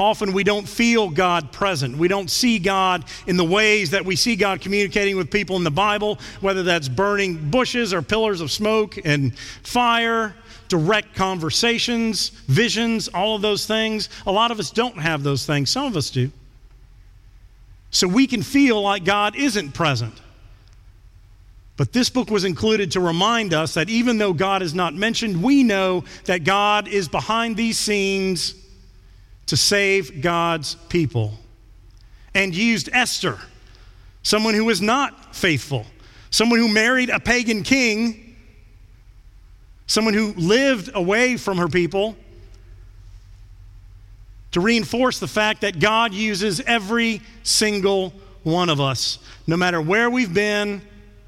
Often 0.00 0.32
we 0.32 0.44
don't 0.44 0.68
feel 0.68 1.10
God 1.10 1.50
present. 1.50 1.96
We 1.96 2.06
don't 2.06 2.30
see 2.30 2.60
God 2.60 3.04
in 3.26 3.36
the 3.36 3.44
ways 3.44 3.90
that 3.90 4.04
we 4.04 4.14
see 4.14 4.36
God 4.36 4.60
communicating 4.60 5.16
with 5.16 5.30
people 5.30 5.56
in 5.56 5.64
the 5.64 5.72
Bible, 5.72 6.20
whether 6.40 6.62
that's 6.62 6.88
burning 6.88 7.50
bushes 7.50 7.92
or 7.92 8.00
pillars 8.00 8.40
of 8.40 8.52
smoke 8.52 8.96
and 9.04 9.36
fire, 9.36 10.36
direct 10.68 11.16
conversations, 11.16 12.28
visions, 12.46 13.08
all 13.08 13.34
of 13.34 13.42
those 13.42 13.66
things. 13.66 14.08
A 14.24 14.32
lot 14.32 14.52
of 14.52 14.60
us 14.60 14.70
don't 14.70 14.98
have 14.98 15.24
those 15.24 15.44
things, 15.44 15.68
some 15.68 15.86
of 15.86 15.96
us 15.96 16.10
do. 16.10 16.30
So 17.90 18.06
we 18.06 18.28
can 18.28 18.42
feel 18.42 18.80
like 18.80 19.04
God 19.04 19.34
isn't 19.34 19.72
present. 19.72 20.14
But 21.76 21.92
this 21.92 22.10
book 22.10 22.30
was 22.30 22.44
included 22.44 22.92
to 22.92 23.00
remind 23.00 23.54
us 23.54 23.74
that 23.74 23.88
even 23.88 24.18
though 24.18 24.32
God 24.32 24.62
is 24.62 24.74
not 24.74 24.94
mentioned, 24.94 25.42
we 25.42 25.62
know 25.62 26.04
that 26.24 26.44
God 26.44 26.86
is 26.86 27.08
behind 27.08 27.56
these 27.56 27.78
scenes 27.78 28.54
to 29.48 29.56
save 29.56 30.22
God's 30.22 30.76
people. 30.88 31.32
And 32.34 32.54
used 32.54 32.88
Esther, 32.92 33.38
someone 34.22 34.54
who 34.54 34.66
was 34.66 34.80
not 34.80 35.34
faithful, 35.34 35.86
someone 36.30 36.60
who 36.60 36.68
married 36.68 37.10
a 37.10 37.18
pagan 37.18 37.62
king, 37.62 38.36
someone 39.86 40.14
who 40.14 40.34
lived 40.34 40.90
away 40.94 41.36
from 41.36 41.58
her 41.58 41.68
people, 41.68 42.16
to 44.52 44.60
reinforce 44.60 45.18
the 45.18 45.26
fact 45.26 45.62
that 45.62 45.78
God 45.78 46.12
uses 46.14 46.60
every 46.60 47.20
single 47.42 48.12
one 48.42 48.68
of 48.68 48.80
us, 48.80 49.18
no 49.46 49.56
matter 49.56 49.80
where 49.80 50.08
we've 50.08 50.32
been 50.32 50.80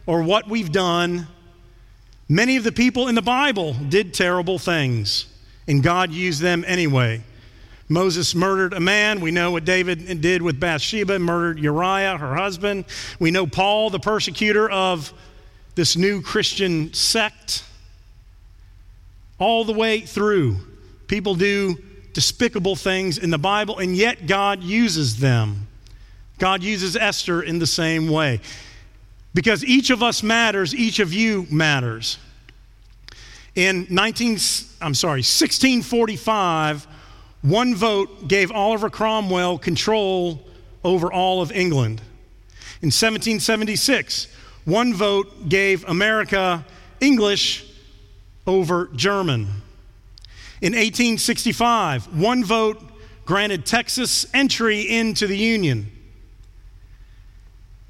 or 0.07 0.23
what 0.23 0.49
we've 0.49 0.73
done. 0.73 1.27
Many 2.29 2.57
of 2.57 2.65
the 2.65 2.73
people 2.73 3.09
in 3.09 3.15
the 3.15 3.23
Bible 3.23 3.75
did 3.89 4.15
terrible 4.15 4.59
things, 4.59 5.27
and 5.67 5.83
God 5.83 6.13
used 6.13 6.41
them 6.41 6.65
anyway. 6.67 7.23
Moses 7.91 8.37
murdered 8.37 8.73
a 8.73 8.79
man. 8.79 9.21
We 9.21 9.33
know 9.33 9.51
what 9.51 9.65
David 9.65 10.21
did 10.21 10.43
with 10.43 10.61
Bathsheba, 10.61 11.19
murdered 11.19 11.59
Uriah, 11.59 12.17
her 12.17 12.37
husband. 12.37 12.85
We 13.19 13.33
know 13.33 13.49
Paul, 13.49 13.91
the 13.91 13.99
persecutor 13.99 14.71
of 14.71 15.13
this 15.75 15.97
new 15.97 16.23
Christian 16.23 16.95
sect. 16.95 17.65
All 19.41 19.65
the 19.65 19.73
way 19.73 20.03
through, 20.03 20.59
people 21.09 21.35
do 21.35 21.79
despicable 22.13 22.77
things 22.77 23.19
in 23.19 23.31
the 23.31 23.39
Bible, 23.39 23.81
and 23.81 23.97
yet 23.97 24.29
God 24.29 24.63
uses 24.63 25.19
them. 25.19 25.67
God 26.39 26.63
uses 26.63 26.95
Esther 26.95 27.43
in 27.43 27.59
the 27.59 27.67
same 27.67 28.09
way. 28.09 28.41
Because 29.35 29.65
each 29.65 29.91
of 29.91 30.01
us 30.01 30.23
matters, 30.23 30.77
each 30.77 31.01
of 31.01 31.13
you 31.13 31.45
matters. 31.51 32.19
In 33.57 33.89
19, 33.91 34.39
I'm 34.81 34.95
sorry, 34.95 35.23
1645, 35.23 36.87
one 37.43 37.75
vote 37.75 38.29
gave 38.29 38.53
Oliver 38.53 38.91
Cromwell 38.91 39.59
control 39.59 40.43
over 40.85 41.13
all 41.13 41.41
of 41.41 41.51
England. 41.53 42.01
In 42.83 42.89
1776, 42.89 44.29
one 44.65 44.95
vote 44.95 45.49
gave 45.49 45.85
America 45.89 46.65
English 47.01 47.67
over 48.47 48.91
German. 48.95 49.43
In 50.61 50.75
1865, 50.75 52.19
one 52.19 52.45
vote 52.45 52.83
granted 53.25 53.65
Texas 53.65 54.27
entry 54.35 54.83
into 54.83 55.27
the 55.27 55.37
Union. 55.37 55.91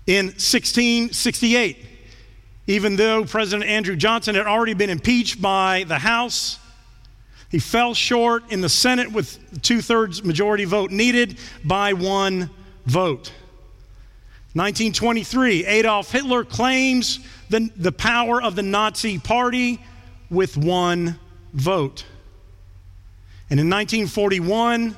In 0.07 0.27
1668, 0.27 1.87
even 2.69 2.95
though 2.95 3.25
President 3.25 3.69
Andrew 3.69 3.97
Johnson 3.97 4.37
had 4.37 4.47
already 4.47 4.75
been 4.75 4.91
impeached 4.91 5.43
by 5.43 5.85
the 5.85 5.99
House, 5.99 6.60
he 7.51 7.59
fell 7.59 7.95
short 7.95 8.51
in 8.51 8.61
the 8.61 8.69
Senate 8.69 9.11
with 9.11 9.39
two 9.63 9.83
thirds 9.83 10.23
majority 10.23 10.65
vote 10.65 10.91
needed 10.91 11.39
by 11.65 11.93
one 11.93 12.49
vote. 12.87 13.33
1923, 14.55 15.67
Adolf 15.67 16.11
Hitler 16.11 16.45
claims 16.45 17.21
the, 17.51 17.71
the 17.77 17.93
power 17.93 18.43
of 18.43 18.57
the 18.57 18.63
Nazi 18.63 19.19
Party 19.19 19.81
with 20.31 20.57
one 20.57 21.19
vote. 21.53 22.05
And 23.49 23.59
in 23.59 23.69
1941, 23.69 24.97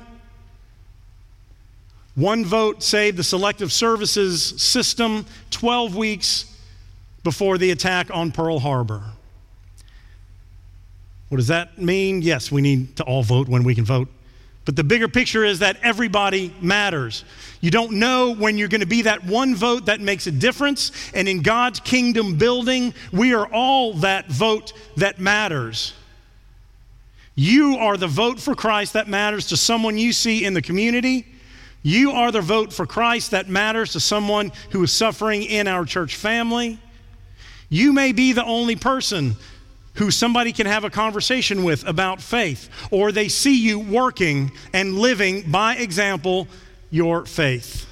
one 2.15 2.45
vote 2.45 2.83
saved 2.83 3.17
the 3.17 3.25
Selective 3.25 3.73
Services 3.73 4.43
system 4.63 5.25
12 5.51 5.97
weeks 5.97 6.55
before 7.25 7.57
the 7.57 7.71
attack 7.71 8.09
on 8.13 8.31
Pearl 8.31 8.59
Harbor. 8.59 9.03
What 11.33 11.39
does 11.39 11.49
that 11.49 11.79
mean? 11.79 12.21
Yes, 12.21 12.53
we 12.53 12.61
need 12.61 12.95
to 12.97 13.05
all 13.05 13.23
vote 13.23 13.49
when 13.49 13.65
we 13.65 13.75
can 13.75 13.87
vote. 13.87 14.09
But 14.67 14.77
the 14.77 14.85
bigger 14.85 15.09
picture 15.09 15.47
is 15.47 15.61
that 15.61 15.79
everybody 15.83 16.55
matters. 16.61 17.25
You 17.63 17.71
don't 17.71 17.93
know 17.93 18.35
when 18.35 18.59
you're 18.59 18.69
going 18.69 18.83
to 18.83 18.87
be 18.87 19.01
that 19.01 19.25
one 19.25 19.55
vote 19.55 19.87
that 19.87 20.03
makes 20.03 20.27
a 20.27 20.31
difference. 20.31 20.93
And 21.15 21.27
in 21.27 21.41
God's 21.41 21.81
kingdom 21.81 22.37
building, 22.37 22.93
we 23.15 23.33
are 23.33 23.47
all 23.47 23.95
that 23.95 24.31
vote 24.31 24.75
that 24.99 25.21
matters. 25.21 25.95
You 27.35 27.79
are 27.79 27.97
the 27.97 28.09
vote 28.09 28.39
for 28.39 28.55
Christ 28.55 28.93
that 28.93 29.09
matters 29.09 29.47
to 29.47 29.57
someone 29.57 29.97
you 29.97 30.13
see 30.13 30.45
in 30.45 30.53
the 30.53 30.61
community. 30.61 31.25
You 31.83 32.11
are 32.11 32.31
the 32.31 32.43
vote 32.43 32.75
for 32.75 32.85
Christ 32.85 33.31
that 33.31 33.49
matters 33.49 33.93
to 33.93 34.01
someone 34.01 34.53
who 34.73 34.83
is 34.83 34.93
suffering 34.93 35.45
in 35.45 35.67
our 35.67 35.87
church 35.87 36.15
family. 36.15 36.79
You 37.71 37.95
may 37.95 38.13
be 38.13 38.35
the 38.35 38.45
only 38.45 38.77
person 38.77 39.35
who 39.95 40.11
somebody 40.11 40.53
can 40.53 40.67
have 40.67 40.85
a 40.85 40.91
conversation 40.91 41.65
with 41.65 41.87
about 41.87 42.21
faith, 42.21 42.71
or 42.91 43.13
they 43.13 43.29
see 43.29 43.61
you 43.61 43.79
working 43.79 44.51
and 44.73 44.99
living 44.99 45.51
by 45.51 45.77
example 45.77 46.49
your 46.91 47.27
faith. 47.27 47.87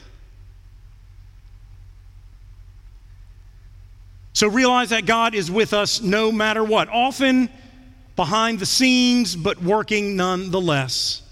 So 4.33 4.49
realize 4.49 4.91
that 4.91 5.05
God 5.05 5.35
is 5.35 5.51
with 5.51 5.75
us 5.75 6.01
no 6.01 6.33
matter 6.33 6.65
what, 6.65 6.89
often 6.89 7.51
behind 8.17 8.59
the 8.59 8.67
scenes, 8.67 9.37
but 9.37 9.61
working 9.63 10.17
nonetheless. 10.17 11.23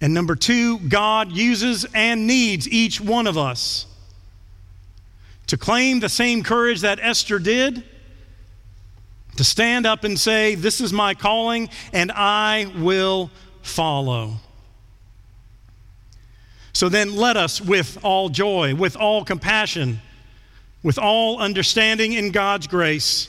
And 0.00 0.12
number 0.12 0.36
two, 0.36 0.78
God 0.80 1.32
uses 1.32 1.86
and 1.94 2.26
needs 2.26 2.68
each 2.68 3.00
one 3.00 3.26
of 3.26 3.38
us 3.38 3.86
to 5.46 5.56
claim 5.56 6.00
the 6.00 6.08
same 6.08 6.42
courage 6.42 6.82
that 6.82 6.98
Esther 7.00 7.38
did 7.38 7.84
to 9.36 9.44
stand 9.44 9.86
up 9.86 10.04
and 10.04 10.18
say, 10.18 10.54
This 10.54 10.80
is 10.80 10.92
my 10.92 11.14
calling, 11.14 11.68
and 11.92 12.12
I 12.12 12.72
will 12.76 13.30
follow. 13.62 14.34
So 16.72 16.88
then 16.88 17.14
let 17.14 17.36
us, 17.36 17.60
with 17.60 17.98
all 18.02 18.28
joy, 18.28 18.74
with 18.74 18.96
all 18.96 19.24
compassion, 19.24 20.00
with 20.82 20.98
all 20.98 21.38
understanding 21.38 22.12
in 22.12 22.32
God's 22.32 22.66
grace, 22.66 23.28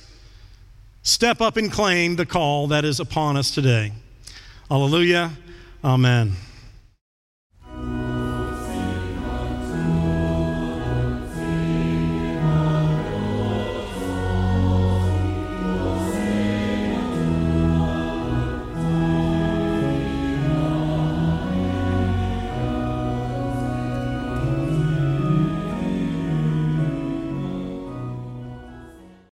step 1.03 1.41
up 1.41 1.55
and 1.55 1.71
claim 1.71 2.15
the 2.15 2.25
call 2.25 2.67
that 2.67 2.83
is 2.83 2.99
upon 2.99 3.37
us 3.37 3.51
today. 3.51 3.91
Hallelujah. 4.69 5.31
Amen. 5.83 6.35